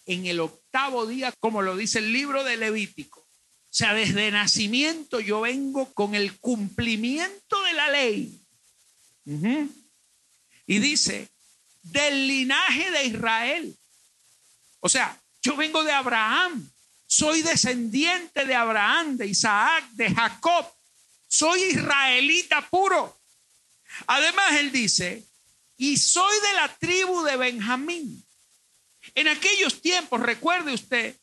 [0.04, 3.20] En el octavo día, como lo dice el libro de Levítico.
[3.20, 3.26] O
[3.70, 8.40] sea, desde nacimiento yo vengo con el cumplimiento de la ley.
[10.66, 11.28] Y dice,
[11.84, 13.76] del linaje de Israel.
[14.80, 16.68] O sea, yo vengo de Abraham.
[17.06, 20.66] Soy descendiente de Abraham, de Isaac, de Jacob.
[21.28, 23.18] Soy israelita puro.
[24.06, 25.24] Además, él dice,
[25.76, 28.24] y soy de la tribu de Benjamín.
[29.14, 31.16] En aquellos tiempos, recuerde usted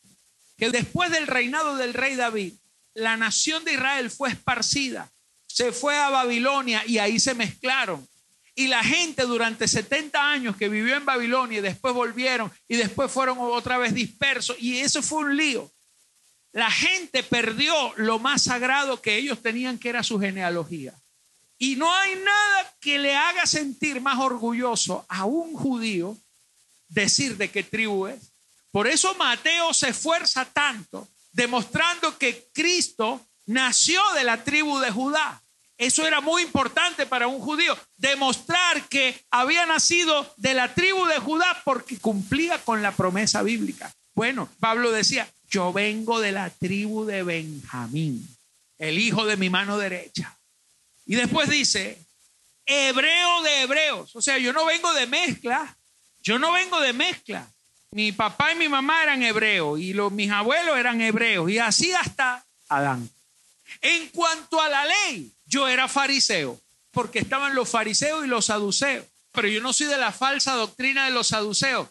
[0.58, 2.54] que después del reinado del rey David,
[2.94, 5.12] la nación de Israel fue esparcida,
[5.48, 8.08] se fue a Babilonia y ahí se mezclaron.
[8.56, 13.12] Y la gente durante 70 años que vivió en Babilonia y después volvieron y después
[13.12, 15.72] fueron otra vez dispersos y eso fue un lío.
[16.52, 20.94] La gente perdió lo más sagrado que ellos tenían, que era su genealogía.
[21.58, 26.16] Y no hay nada que le haga sentir más orgulloso a un judío
[26.90, 28.34] decir de qué tribu es.
[28.72, 35.43] Por eso Mateo se esfuerza tanto demostrando que Cristo nació de la tribu de Judá.
[35.84, 41.20] Eso era muy importante para un judío, demostrar que había nacido de la tribu de
[41.20, 43.94] Judá porque cumplía con la promesa bíblica.
[44.14, 48.26] Bueno, Pablo decía, yo vengo de la tribu de Benjamín,
[48.78, 50.38] el hijo de mi mano derecha.
[51.06, 52.00] Y después dice,
[52.66, 54.16] hebreo de hebreos.
[54.16, 55.78] O sea, yo no vengo de mezcla.
[56.22, 57.46] Yo no vengo de mezcla.
[57.92, 61.92] Mi papá y mi mamá eran hebreos y los, mis abuelos eran hebreos y así
[61.92, 63.10] hasta Adán.
[63.82, 69.06] En cuanto a la ley, yo era fariseo porque estaban los fariseos y los saduceos.
[69.32, 71.90] Pero yo no soy de la falsa doctrina de los saduceos.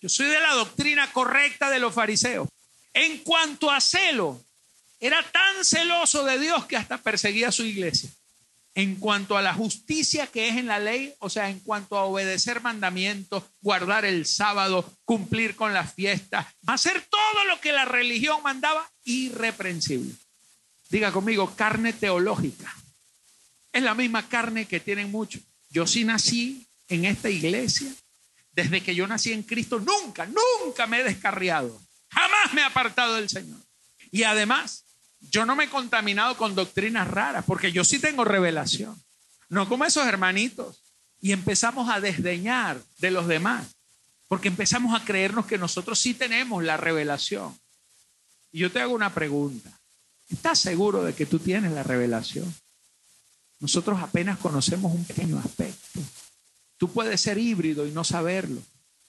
[0.00, 2.48] Yo soy de la doctrina correcta de los fariseos.
[2.92, 4.42] En cuanto a celo,
[5.00, 8.10] era tan celoso de Dios que hasta perseguía a su iglesia
[8.74, 12.04] en cuanto a la justicia que es en la ley, o sea, en cuanto a
[12.04, 18.42] obedecer mandamientos, guardar el sábado, cumplir con las fiestas, hacer todo lo que la religión
[18.42, 20.14] mandaba, irreprensible.
[20.88, 22.74] Diga conmigo, carne teológica.
[23.72, 25.42] Es la misma carne que tienen muchos.
[25.70, 27.92] Yo sí nací en esta iglesia.
[28.52, 31.80] Desde que yo nací en Cristo, nunca, nunca me he descarriado.
[32.10, 33.58] Jamás me he apartado del Señor.
[34.10, 34.84] Y además,
[35.20, 39.00] yo no me he contaminado con doctrinas raras, porque yo sí tengo revelación.
[39.48, 40.82] No como esos hermanitos.
[41.20, 43.68] Y empezamos a desdeñar de los demás,
[44.26, 47.56] porque empezamos a creernos que nosotros sí tenemos la revelación.
[48.50, 49.70] Y yo te hago una pregunta.
[50.28, 52.52] ¿Estás seguro de que tú tienes la revelación?
[53.62, 56.00] Nosotros apenas conocemos un pequeño aspecto.
[56.78, 58.60] Tú puedes ser híbrido y no saberlo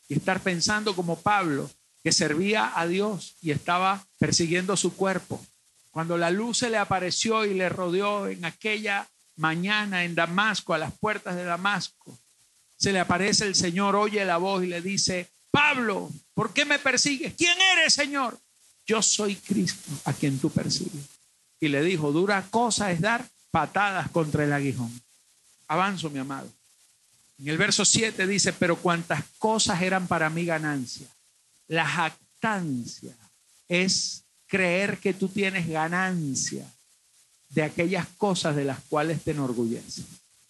[0.08, 1.72] y estar pensando como Pablo,
[2.04, 5.44] que servía a Dios y estaba persiguiendo su cuerpo.
[5.90, 10.78] Cuando la luz se le apareció y le rodeó en aquella mañana en Damasco, a
[10.78, 12.16] las puertas de Damasco,
[12.78, 16.78] se le aparece el Señor, oye la voz y le dice, Pablo, ¿por qué me
[16.78, 17.34] persigues?
[17.36, 18.38] ¿Quién eres, Señor?
[18.86, 21.06] Yo soy Cristo a quien tú persigues.
[21.60, 24.92] Y le dijo, dura cosa es dar patadas contra el aguijón.
[25.68, 26.52] Avanzo, mi amado.
[27.38, 31.06] En el verso 7 dice, pero cuantas cosas eran para mi ganancia.
[31.68, 33.16] La jactancia
[33.68, 36.66] es creer que tú tienes ganancia
[37.50, 40.06] de aquellas cosas de las cuales te enorgulleces.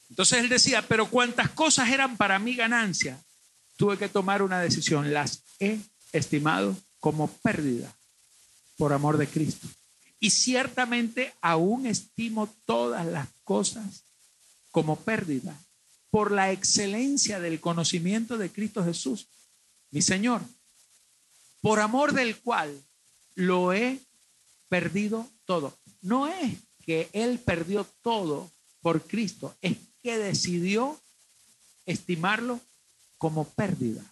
[0.10, 3.20] Entonces él decía, pero cuantas cosas eran para mi ganancia,
[3.76, 5.14] tuve que tomar una decisión.
[5.14, 5.78] Las he
[6.14, 7.94] estimado como pérdida
[8.78, 9.68] por amor de Cristo.
[10.24, 14.06] Y ciertamente aún estimo todas las cosas
[14.72, 15.54] como pérdida
[16.12, 19.28] por la excelencia del conocimiento de Cristo Jesús,
[19.92, 20.42] mi Señor,
[21.60, 22.74] por amor del cual
[23.36, 24.00] lo he
[24.70, 25.78] perdido todo.
[26.02, 26.56] No es
[26.86, 28.50] que Él perdió todo
[28.82, 31.02] por Cristo, es que decidió
[31.86, 32.62] estimarlo
[33.18, 34.06] como pérdida.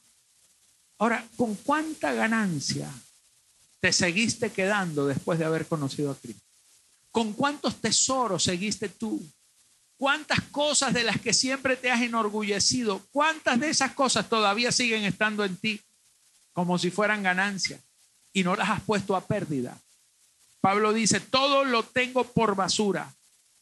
[0.97, 2.91] Ahora, ¿con cuánta ganancia
[3.81, 6.41] te seguiste quedando después de haber conocido a Cristo?
[7.11, 9.21] ¿Con cuántos tesoros seguiste tú?
[9.97, 15.03] ¿Cuántas cosas de las que siempre te has enorgullecido, cuántas de esas cosas todavía siguen
[15.03, 15.81] estando en ti
[16.53, 17.81] como si fueran ganancias
[18.33, 19.77] y no las has puesto a pérdida?
[20.61, 23.11] Pablo dice, todo lo tengo por basura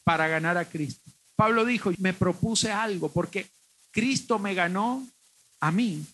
[0.04, 1.10] para ganar a Cristo.
[1.36, 3.48] Pablo dijo, me propuse algo porque
[3.92, 5.08] Cristo me ganó
[5.62, 6.06] a mí,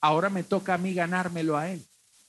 [0.00, 1.84] ahora me toca a mí ganármelo a Él.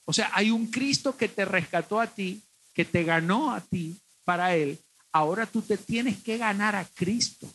[0.06, 2.40] O sea, hay un Cristo que te rescató a ti,
[2.72, 4.78] que te ganó a ti para Él.
[5.12, 7.48] Ahora tú te tienes que ganar a Cristo.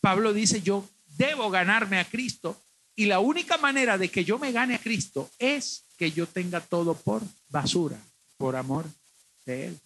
[0.00, 2.60] Pablo dice, yo debo ganarme a Cristo.
[2.96, 6.60] Y la única manera de que yo me gane a Cristo es que yo tenga
[6.60, 7.98] todo por basura,
[8.36, 8.86] por amor
[9.46, 9.78] de Él.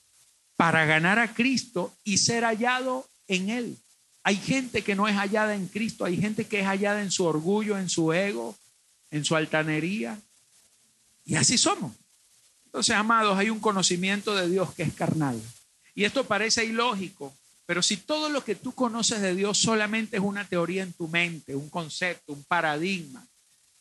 [0.57, 3.77] Para ganar a Cristo y ser hallado en Él.
[4.23, 7.25] Hay gente que no es hallada en Cristo, hay gente que es hallada en su
[7.25, 8.57] orgullo, en su ego,
[9.11, 10.21] en su altanería,
[11.29, 11.93] y así somos.
[12.65, 15.41] Entonces, amados, hay un conocimiento de Dios que es carnal.
[15.95, 17.35] Y esto parece ilógico,
[17.67, 21.07] pero si todo lo que tú conoces de Dios solamente es una teoría en tu
[21.07, 23.27] mente, un concepto, un paradigma,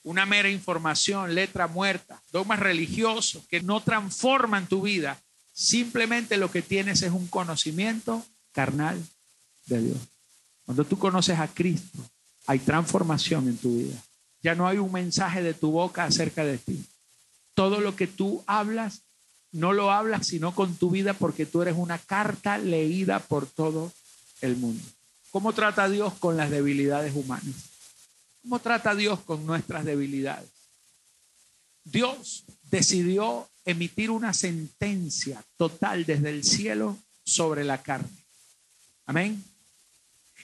[0.04, 5.18] una mera información, letra muerta, dogmas religiosos que no transforman tu vida,
[5.54, 9.02] simplemente lo que tienes es un conocimiento carnal
[9.68, 10.00] de Dios.
[10.66, 12.00] Cuando tú conoces a Cristo,
[12.46, 14.04] hay transformación en tu vida.
[14.42, 16.86] Ya no hay un mensaje de tu boca acerca de ti
[17.58, 19.02] todo lo que tú hablas,
[19.52, 23.92] no lo hablas sino con tu vida porque tú eres una carta leída por todo
[24.42, 24.84] el mundo.
[25.32, 27.56] ¿Cómo trata Dios con las debilidades humanas?
[28.44, 30.52] ¿Cómo trata Dios con nuestras debilidades?
[31.84, 38.24] Dios decidió emitir una sentencia total desde el cielo sobre la carne.
[39.08, 39.44] Amén.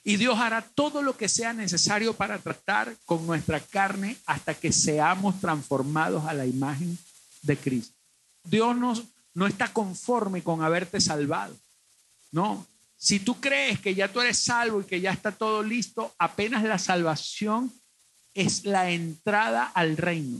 [0.03, 4.73] Y Dios hará todo lo que sea necesario para tratar con nuestra carne hasta que
[4.73, 6.97] seamos transformados a la imagen
[7.41, 7.95] de Cristo.
[8.43, 8.93] Dios no,
[9.33, 11.55] no está conforme con haberte salvado.
[12.31, 12.67] No.
[12.97, 16.63] Si tú crees que ya tú eres salvo y que ya está todo listo, apenas
[16.63, 17.71] la salvación
[18.33, 20.39] es la entrada al reino.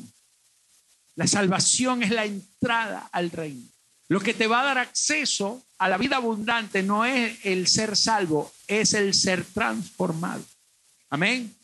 [1.16, 3.68] La salvación es la entrada al reino.
[4.08, 7.96] Lo que te va a dar acceso a la vida abundante no es el ser
[7.96, 10.44] salvo, es el ser transformado.
[11.10, 11.56] Amén.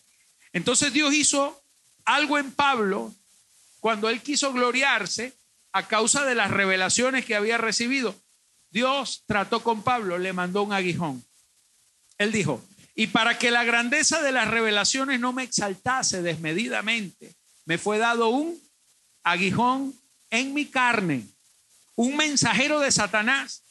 [0.53, 1.61] Entonces Dios hizo
[2.05, 3.13] algo en Pablo
[3.79, 5.33] cuando él quiso gloriarse
[5.71, 8.15] a causa de las revelaciones que había recibido.
[8.71, 11.23] Dios trató con Pablo, le mandó un aguijón.
[12.17, 12.63] Él dijo,
[12.95, 17.33] y para que la grandeza de las revelaciones no me exaltase desmedidamente,
[17.65, 18.59] me fue dado un
[19.23, 19.93] aguijón
[20.29, 21.25] en mi carne,
[21.99, 23.61] un mensajero de Satanás.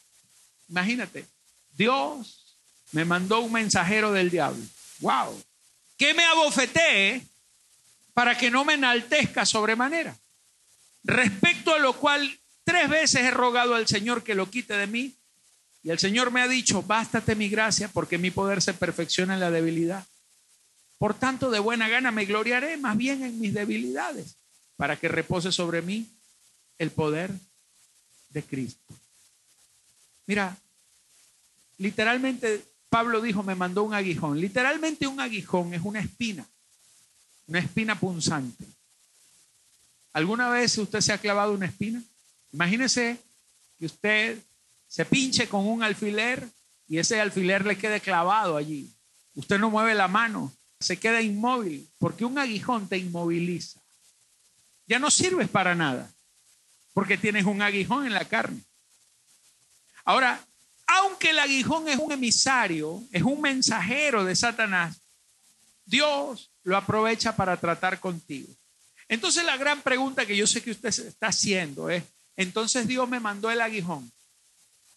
[0.68, 1.24] Imagínate,
[1.72, 2.58] Dios
[2.92, 4.62] me mandó un mensajero del diablo.
[4.98, 5.42] Wow.
[5.96, 7.22] Que me abofetee
[8.12, 10.14] para que no me enaltezca sobremanera.
[11.04, 15.14] Respecto a lo cual tres veces he rogado al Señor que lo quite de mí.
[15.82, 19.40] Y el Señor me ha dicho, bástate mi gracia porque mi poder se perfecciona en
[19.40, 20.04] la debilidad.
[20.98, 24.34] Por tanto, de buena gana me gloriaré más bien en mis debilidades,
[24.76, 26.06] para que repose sobre mí
[26.76, 27.30] el poder
[28.30, 28.94] de Cristo.
[30.26, 30.56] Mira,
[31.78, 34.40] literalmente Pablo dijo, me mandó un aguijón.
[34.40, 36.46] Literalmente un aguijón es una espina
[37.48, 38.64] una espina punzante.
[40.12, 42.02] ¿Alguna vez usted se ha clavado una espina?
[42.52, 43.18] Imagínese
[43.78, 44.38] que usted
[44.86, 46.46] se pinche con un alfiler
[46.86, 48.90] y ese alfiler le quede clavado allí.
[49.34, 53.80] Usted no mueve la mano, se queda inmóvil, porque un aguijón te inmoviliza.
[54.86, 56.10] Ya no sirves para nada,
[56.98, 58.60] porque tienes un aguijón en la carne.
[60.04, 60.44] Ahora,
[60.84, 65.00] aunque el aguijón es un emisario, es un mensajero de Satanás,
[65.84, 68.48] Dios lo aprovecha para tratar contigo.
[69.06, 72.02] Entonces la gran pregunta que yo sé que usted está haciendo es,
[72.34, 74.10] entonces Dios me mandó el aguijón.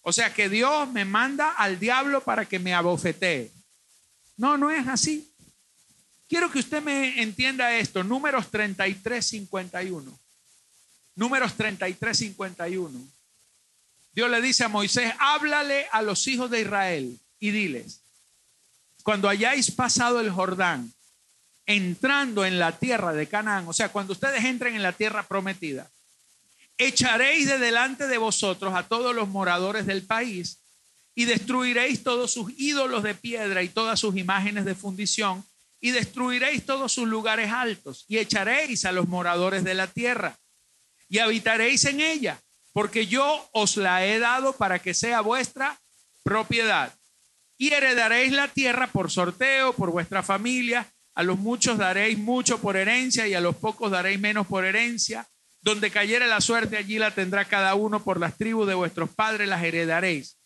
[0.01, 3.51] O sea que Dios me manda al diablo para que me abofetee.
[4.37, 5.31] No, no es así.
[6.27, 8.03] Quiero que usted me entienda esto.
[8.03, 10.20] Números 33, 51.
[11.21, 12.99] Números 33, 51.
[14.11, 18.01] Dios le dice a Moisés, háblale a los hijos de Israel y diles,
[19.03, 20.91] cuando hayáis pasado el Jordán,
[21.67, 25.91] entrando en la tierra de Canaán, o sea, cuando ustedes entren en la tierra prometida,
[26.79, 30.57] echaréis de delante de vosotros a todos los moradores del país
[31.13, 35.45] y destruiréis todos sus ídolos de piedra y todas sus imágenes de fundición
[35.79, 40.35] y destruiréis todos sus lugares altos y echaréis a los moradores de la tierra
[41.11, 42.41] y habitaréis en ella,
[42.71, 45.77] porque yo os la he dado para que sea vuestra
[46.23, 46.97] propiedad.
[47.57, 52.77] Y heredaréis la tierra por sorteo, por vuestra familia, a los muchos daréis mucho por
[52.77, 55.27] herencia y a los pocos daréis menos por herencia
[55.61, 59.49] donde cayera la suerte, allí la tendrá cada uno por las tribus de vuestros padres,
[59.49, 60.37] las heredaréis.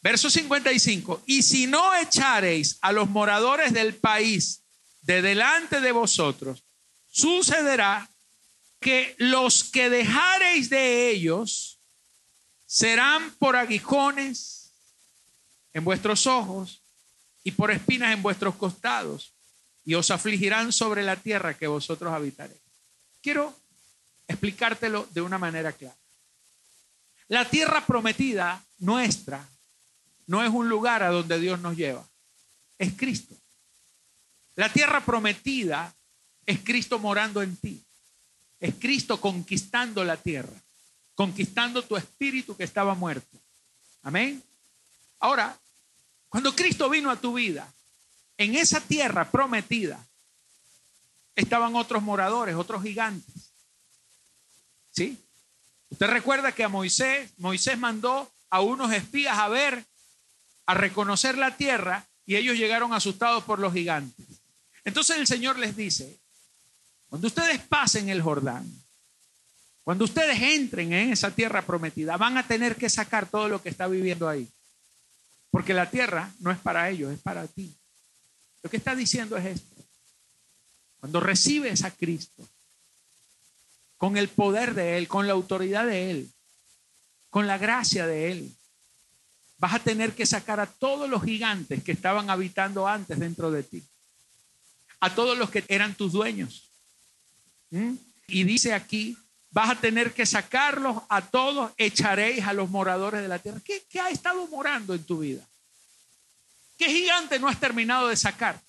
[0.00, 1.24] Verso 55.
[1.26, 4.62] Y si no echareis a los moradores del país
[5.02, 6.64] de delante de vosotros,
[7.08, 8.08] sucederá
[8.84, 11.80] que los que dejareis de ellos
[12.66, 14.74] serán por aguijones
[15.72, 16.82] en vuestros ojos
[17.44, 19.32] y por espinas en vuestros costados,
[19.86, 22.60] y os afligirán sobre la tierra que vosotros habitaréis.
[23.22, 23.58] Quiero
[24.28, 25.96] explicártelo de una manera clara.
[27.28, 29.48] La tierra prometida nuestra
[30.26, 32.06] no es un lugar a donde Dios nos lleva,
[32.78, 33.34] es Cristo.
[34.56, 35.94] La tierra prometida
[36.44, 37.82] es Cristo morando en ti,
[38.64, 40.58] es Cristo conquistando la tierra,
[41.14, 43.38] conquistando tu espíritu que estaba muerto.
[44.02, 44.42] Amén.
[45.18, 45.54] Ahora,
[46.30, 47.70] cuando Cristo vino a tu vida,
[48.38, 50.02] en esa tierra prometida
[51.36, 53.50] estaban otros moradores, otros gigantes.
[54.92, 55.18] ¿Sí?
[55.90, 59.84] Usted recuerda que a Moisés, Moisés mandó a unos espías a ver,
[60.64, 64.24] a reconocer la tierra, y ellos llegaron asustados por los gigantes.
[64.84, 66.18] Entonces el Señor les dice,
[67.14, 68.68] cuando ustedes pasen el Jordán,
[69.84, 73.68] cuando ustedes entren en esa tierra prometida, van a tener que sacar todo lo que
[73.68, 74.48] está viviendo ahí.
[75.48, 77.72] Porque la tierra no es para ellos, es para ti.
[78.64, 79.76] Lo que está diciendo es esto.
[80.98, 82.42] Cuando recibes a Cristo,
[83.96, 86.32] con el poder de Él, con la autoridad de Él,
[87.30, 88.52] con la gracia de Él.
[89.58, 93.62] Vas a tener que sacar a todos los gigantes que estaban habitando antes dentro de
[93.62, 93.84] ti,
[94.98, 96.73] a todos los que eran tus dueños.
[97.70, 97.94] ¿Mm?
[98.28, 99.16] Y dice aquí,
[99.50, 103.60] vas a tener que sacarlos a todos, echaréis a los moradores de la tierra.
[103.64, 105.46] ¿Qué, ¿Qué, ha estado morando en tu vida?
[106.76, 108.60] ¿Qué gigante no has terminado de sacar?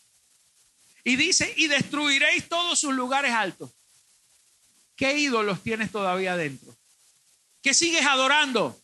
[1.03, 3.71] Y dice, y destruiréis todos sus lugares altos.
[4.95, 6.75] ¿Qué ídolos tienes todavía dentro?
[7.61, 8.79] ¿Qué sigues adorando?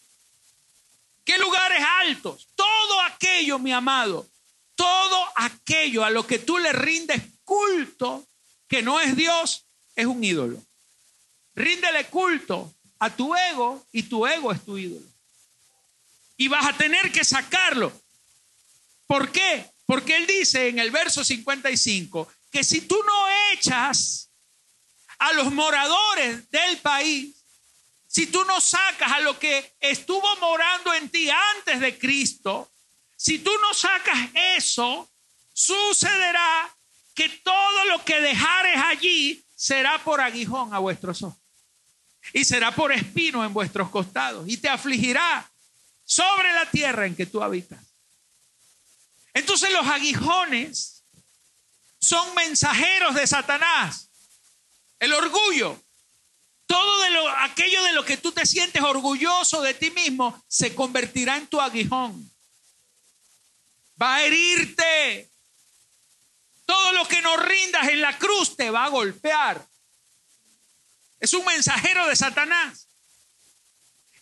[1.24, 2.48] ¿Qué lugares altos?
[2.56, 4.28] Todo aquello, mi amado,
[4.76, 8.26] todo aquello a lo que tú le rindes culto,
[8.68, 9.66] que no es Dios,
[9.96, 10.62] es un ídolo.
[11.56, 15.06] Ríndele culto a tu ego y tu ego es tu ídolo.
[16.38, 17.92] Y vas a tener que sacarlo.
[19.08, 19.70] ¿Por qué?
[19.86, 24.30] Porque él dice en el verso 55 que si tú no echas
[25.20, 27.36] a los moradores del país,
[28.08, 32.72] si tú no sacas a lo que estuvo morando en ti antes de Cristo,
[33.16, 35.10] si tú no sacas eso,
[35.54, 36.76] sucederá
[37.14, 41.40] que todo lo que dejares allí será por aguijón a vuestros ojos
[42.34, 45.48] y será por espino en vuestros costados y te afligirá
[46.04, 47.80] sobre la tierra en que tú habitas.
[49.36, 51.04] Entonces los aguijones
[52.00, 54.10] son mensajeros de Satanás
[54.98, 55.80] el orgullo.
[56.66, 61.46] Todo aquello de lo que tú te sientes orgulloso de ti mismo se convertirá en
[61.46, 62.32] tu aguijón.
[64.02, 65.31] Va a herirte.
[66.72, 69.68] Todo lo que no rindas en la cruz te va a golpear.
[71.20, 72.88] Es un mensajero de Satanás.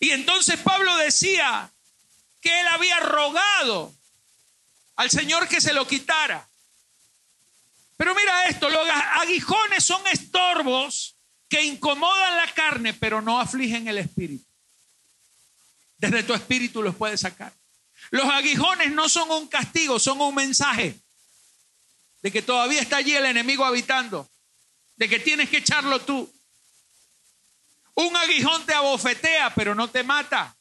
[0.00, 1.70] Y entonces Pablo decía
[2.40, 3.94] que él había rogado
[4.96, 6.48] al Señor que se lo quitara.
[7.96, 8.84] Pero mira esto, los
[9.20, 11.14] aguijones son estorbos
[11.48, 14.44] que incomodan la carne, pero no afligen el espíritu.
[15.98, 17.52] Desde tu espíritu los puedes sacar.
[18.10, 20.99] Los aguijones no son un castigo, son un mensaje.
[22.22, 24.28] De que todavía está allí el enemigo habitando,
[24.96, 26.30] de que tienes que echarlo tú.
[27.94, 30.54] Un aguijón te abofetea, pero no te mata.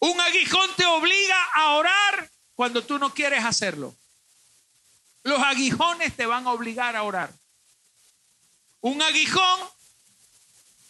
[0.00, 3.96] Un aguijón te obliga a orar cuando tú no quieres hacerlo.
[5.22, 7.32] Los aguijones te van a obligar a orar.
[8.80, 9.60] Un aguijón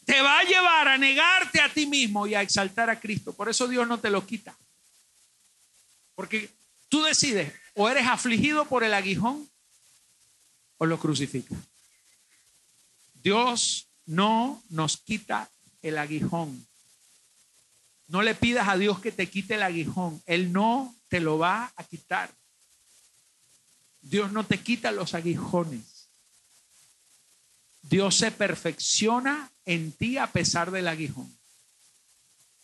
[0.04, 3.32] te va a llevar a negarte a ti mismo y a exaltar a Cristo.
[3.32, 4.56] Por eso Dios no te lo quita.
[6.14, 6.50] Porque
[6.88, 9.48] tú decides, o eres afligido por el aguijón
[10.78, 11.56] o lo crucificas.
[13.14, 15.48] Dios no nos quita
[15.82, 16.66] el aguijón.
[18.08, 20.20] No le pidas a Dios que te quite el aguijón.
[20.26, 22.34] Él no te lo va a quitar.
[24.00, 26.08] Dios no te quita los aguijones.
[27.82, 31.37] Dios se perfecciona en ti a pesar del aguijón.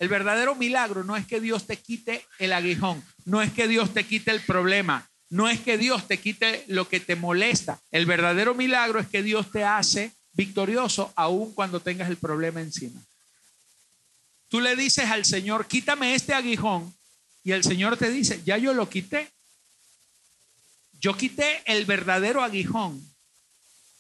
[0.05, 3.94] El verdadero milagro no es que Dios te quite el aguijón, no es que Dios
[3.94, 7.80] te quite el problema, no es que Dios te quite lo que te molesta.
[7.90, 13.00] El verdadero milagro es que Dios te hace victorioso aun cuando tengas el problema encima.
[14.48, 16.94] Tú le dices al Señor, quítame este aguijón,
[17.42, 19.30] y el Señor te dice, ya yo lo quité.
[21.00, 23.02] Yo quité el verdadero aguijón,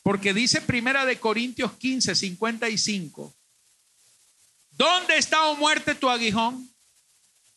[0.02, 3.34] porque dice Primera de Corintios 15, 55.
[4.76, 6.68] ¿Dónde está, oh muerte, tu aguijón?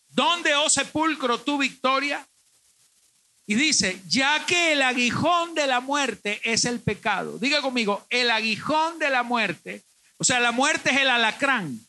[0.10, 2.28] ¿Dónde, oh sepulcro, tu victoria?
[3.46, 7.40] Y dice, ya que el aguijón de la muerte es el pecado.
[7.40, 9.84] Diga conmigo, el aguijón de la muerte,
[10.18, 11.80] o sea, la muerte es el alacrán.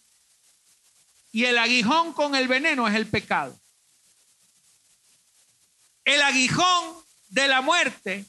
[1.33, 3.59] Y el aguijón con el veneno es el pecado.
[6.05, 6.97] El aguijón
[7.29, 8.24] de la muerte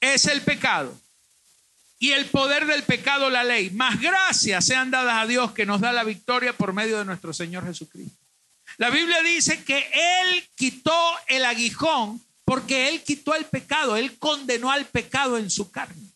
[0.00, 0.98] es el pecado.
[1.98, 3.70] Y el poder del pecado, la ley.
[3.70, 7.32] Más gracias sean dadas a Dios que nos da la victoria por medio de nuestro
[7.32, 8.24] Señor Jesucristo.
[8.76, 10.94] La Biblia dice que Él quitó
[11.26, 16.08] el aguijón porque Él quitó el pecado, Él condenó al pecado en su carne.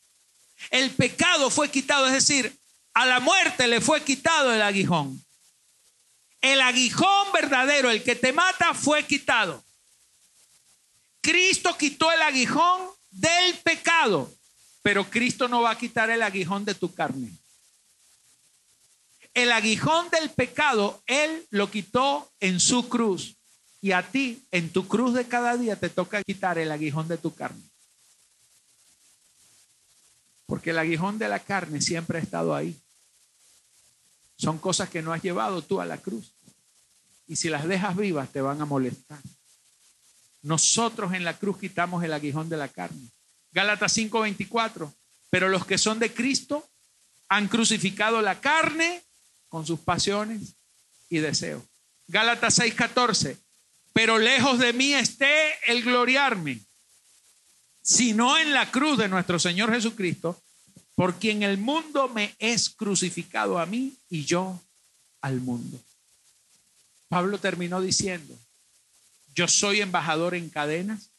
[0.71, 2.57] El pecado fue quitado, es decir,
[2.95, 5.23] a la muerte le fue quitado el aguijón.
[6.41, 9.63] El aguijón verdadero, el que te mata, fue quitado.
[11.21, 12.81] Cristo quitó el aguijón
[13.11, 14.33] del pecado,
[14.83, 17.33] pero Cristo no va a quitar el aguijón de tu carne.
[19.33, 23.37] El aguijón del pecado, Él lo quitó en su cruz.
[23.81, 27.19] Y a ti, en tu cruz de cada día, te toca quitar el aguijón de
[27.19, 27.63] tu carne.
[30.47, 32.77] Porque el aguijón de la carne siempre ha estado ahí.
[34.37, 36.33] Son cosas que no has llevado tú a la cruz.
[37.27, 39.21] Y si las dejas vivas, te van a molestar.
[40.43, 43.09] Nosotros en la cruz quitamos el aguijón de la carne.
[43.53, 44.93] Gálatas 5:24.
[45.31, 46.69] Pero los que son de Cristo
[47.29, 49.03] han crucificado la carne
[49.49, 50.55] con sus pasiones
[51.09, 51.63] y deseos.
[52.09, 53.39] Gálatas 6:14
[53.93, 56.61] pero lejos de mí esté el gloriarme,
[57.83, 60.41] sino en la cruz de nuestro Señor Jesucristo,
[60.95, 64.61] por quien el mundo me es crucificado a mí y yo
[65.21, 65.79] al mundo.
[67.09, 68.35] Pablo terminó diciendo,
[69.35, 71.11] yo soy embajador en cadenas.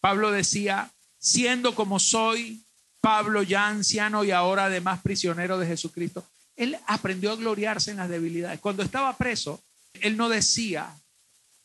[0.00, 0.91] Pablo decía,
[1.22, 2.60] siendo como soy,
[3.00, 8.08] Pablo ya anciano y ahora además prisionero de Jesucristo, él aprendió a gloriarse en las
[8.08, 8.60] debilidades.
[8.60, 9.62] Cuando estaba preso,
[10.00, 10.94] él no decía,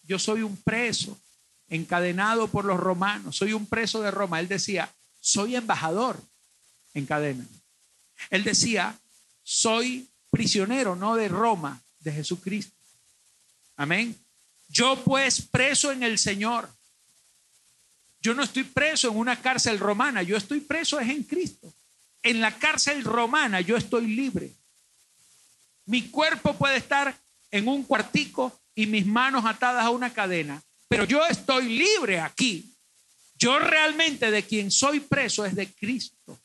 [0.03, 1.19] yo soy un preso
[1.69, 4.39] encadenado por los romanos, soy un preso de Roma.
[4.39, 6.21] Él decía, soy embajador
[6.93, 7.45] en cadena.
[8.29, 8.97] Él decía,
[9.43, 12.73] soy prisionero, no de Roma, de Jesucristo.
[13.75, 14.15] Amén.
[14.69, 16.69] Yo pues preso en el Señor.
[18.21, 21.73] Yo no estoy preso en una cárcel romana, yo estoy preso es en Cristo.
[22.23, 24.51] En la cárcel romana yo estoy libre.
[25.85, 27.17] Mi cuerpo puede estar
[27.51, 32.73] en un cuartico y mis manos atadas a una cadena, pero yo estoy libre aquí.
[33.35, 36.39] Yo realmente de quien soy preso es de Cristo.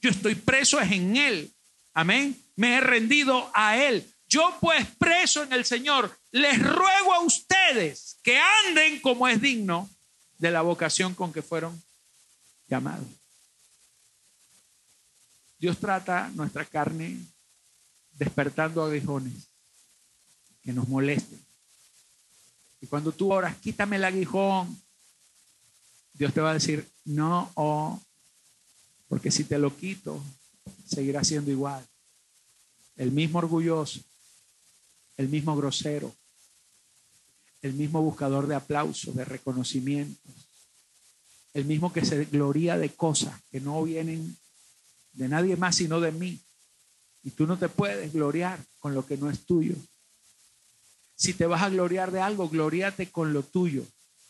[0.00, 1.52] Yo estoy preso es en Él.
[1.94, 2.40] Amén.
[2.56, 4.06] Me he rendido a Él.
[4.28, 9.90] Yo pues preso en el Señor, les ruego a ustedes que anden como es digno
[10.42, 11.80] de la vocación con que fueron
[12.68, 13.06] llamados.
[15.56, 17.16] Dios trata nuestra carne
[18.14, 19.34] despertando aguijones
[20.60, 21.40] que nos molesten.
[22.80, 24.82] Y cuando tú oras, quítame el aguijón,
[26.12, 28.02] Dios te va a decir, no, oh,
[29.06, 30.20] porque si te lo quito,
[30.84, 31.86] seguirá siendo igual.
[32.96, 34.00] El mismo orgulloso,
[35.16, 36.12] el mismo grosero,
[37.62, 40.34] el mismo buscador de aplausos, de reconocimientos,
[41.54, 44.36] el mismo que se gloria de cosas que no vienen
[45.12, 46.40] de nadie más sino de mí.
[47.22, 49.76] Y tú no te puedes gloriar con lo que no es tuyo.
[51.14, 53.84] Si te vas a gloriar de algo, gloriate con lo tuyo.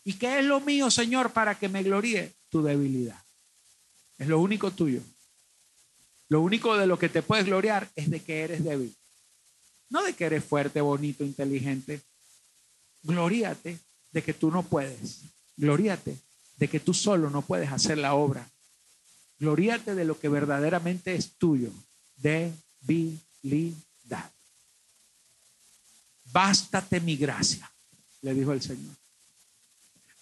[0.05, 2.33] ¿Y qué es lo mío, Señor, para que me gloríe?
[2.51, 3.18] Tu debilidad.
[4.18, 5.01] Es lo único tuyo.
[6.28, 8.95] Lo único de lo que te puedes gloriar es de que eres débil.
[9.89, 12.03] No de que eres fuerte, bonito, inteligente.
[13.03, 13.79] Gloríate
[14.13, 15.23] de que tú no puedes.
[15.57, 16.17] Gloríate
[16.57, 18.49] de que tú solo no puedes hacer la obra.
[19.39, 21.71] Gloríate de lo que verdaderamente es tuyo.
[22.17, 23.83] Debilidad.
[26.27, 27.71] Bástate mi gracia,
[28.23, 28.95] le dijo el Señor.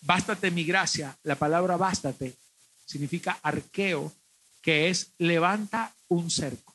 [0.01, 1.17] Bástate mi gracia.
[1.23, 2.35] La palabra bástate
[2.87, 4.13] significa arqueo,
[4.63, 6.75] que es levanta un cerco.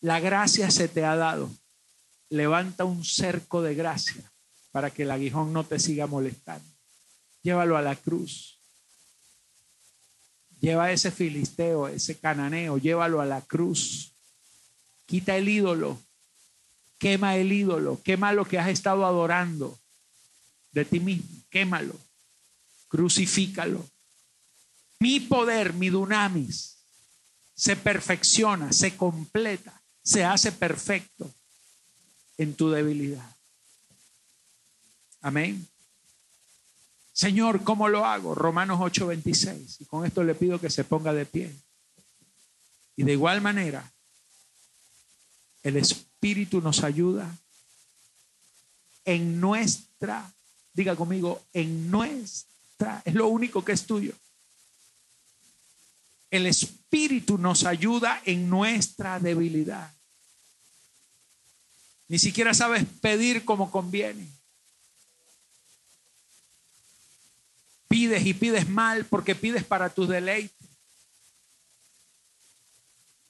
[0.00, 1.50] La gracia se te ha dado.
[2.30, 4.29] Levanta un cerco de gracia
[4.70, 6.68] para que el aguijón no te siga molestando.
[7.42, 8.58] Llévalo a la cruz.
[10.60, 14.12] Lleva ese filisteo, ese cananeo, llévalo a la cruz.
[15.06, 15.98] Quita el ídolo.
[16.98, 18.00] Quema el ídolo.
[18.02, 19.78] Quema lo que has estado adorando
[20.72, 21.42] de ti mismo.
[21.48, 21.94] Quémalo.
[22.88, 23.84] Crucifícalo.
[24.98, 26.76] Mi poder, mi dunamis,
[27.54, 31.32] se perfecciona, se completa, se hace perfecto
[32.36, 33.36] en tu debilidad.
[35.20, 35.66] Amén.
[37.12, 38.34] Señor, ¿cómo lo hago?
[38.34, 39.80] Romanos 8:26.
[39.80, 41.54] Y con esto le pido que se ponga de pie.
[42.96, 43.90] Y de igual manera,
[45.62, 47.36] el Espíritu nos ayuda
[49.04, 50.32] en nuestra,
[50.72, 54.14] diga conmigo, en nuestra, es lo único que es tuyo.
[56.30, 59.92] El Espíritu nos ayuda en nuestra debilidad.
[62.08, 64.39] Ni siquiera sabes pedir como conviene.
[67.90, 70.68] Pides y pides mal porque pides para tus deleites.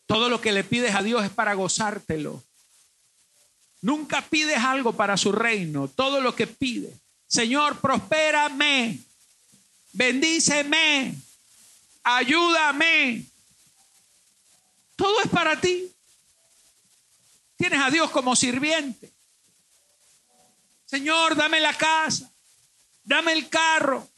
[0.04, 2.44] Todo lo que le pides a Dios es para gozártelo.
[3.80, 5.88] Nunca pides algo para su reino.
[5.88, 6.94] Todo lo que pides.
[7.26, 8.98] Señor, prospérame.
[9.94, 11.14] Bendíceme.
[12.02, 13.24] Ayúdame.
[14.94, 15.90] Todo es para ti.
[17.56, 19.10] Tienes a Dios como sirviente.
[20.84, 22.30] Señor, dame la casa.
[23.04, 24.09] Dame el carro.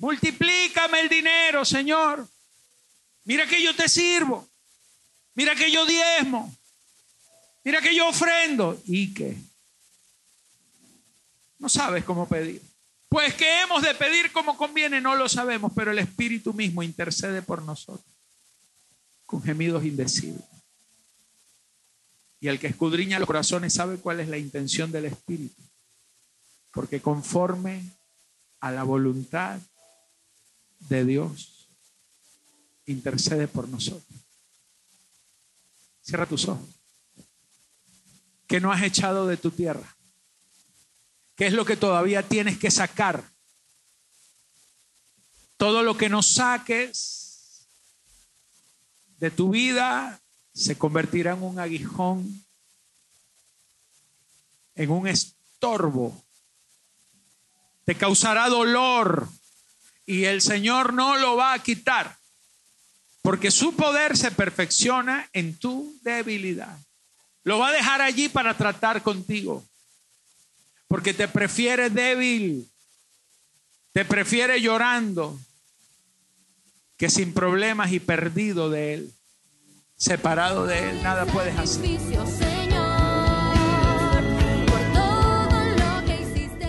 [0.00, 2.26] Multiplícame el dinero, Señor.
[3.24, 4.48] Mira que yo te sirvo.
[5.34, 6.54] Mira que yo diezmo.
[7.62, 8.80] Mira que yo ofrendo.
[8.86, 9.36] ¿Y qué?
[11.58, 12.62] No sabes cómo pedir.
[13.10, 17.42] Pues que hemos de pedir como conviene, no lo sabemos, pero el Espíritu mismo intercede
[17.42, 18.06] por nosotros
[19.26, 20.42] con gemidos indecibles.
[22.40, 25.62] Y el que escudriña los corazones sabe cuál es la intención del Espíritu,
[26.72, 27.82] porque conforme
[28.60, 29.60] a la voluntad
[30.80, 31.68] de Dios,
[32.86, 34.18] intercede por nosotros.
[36.02, 36.68] Cierra tus ojos.
[38.46, 39.96] Que no has echado de tu tierra
[41.40, 43.24] ¿Qué es lo que todavía tienes que sacar?
[45.56, 47.66] Todo lo que no saques
[49.16, 50.20] de tu vida
[50.52, 52.44] se convertirá en un aguijón,
[54.74, 56.22] en un estorbo.
[57.86, 59.26] Te causará dolor
[60.10, 62.16] y el Señor no lo va a quitar,
[63.22, 66.76] porque su poder se perfecciona en tu debilidad.
[67.44, 69.64] Lo va a dejar allí para tratar contigo
[70.90, 72.68] porque te prefiere débil,
[73.92, 75.38] te prefiere llorando,
[76.96, 79.12] que sin problemas y perdido de Él,
[79.96, 81.86] separado de Él, nada puedes hacer.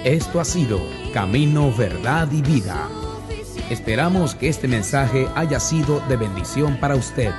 [0.06, 0.80] Esto ha sido
[1.16, 3.01] Camino, Verdad y Vida.
[3.72, 7.32] Esperamos que este mensaje haya sido de bendición para usted.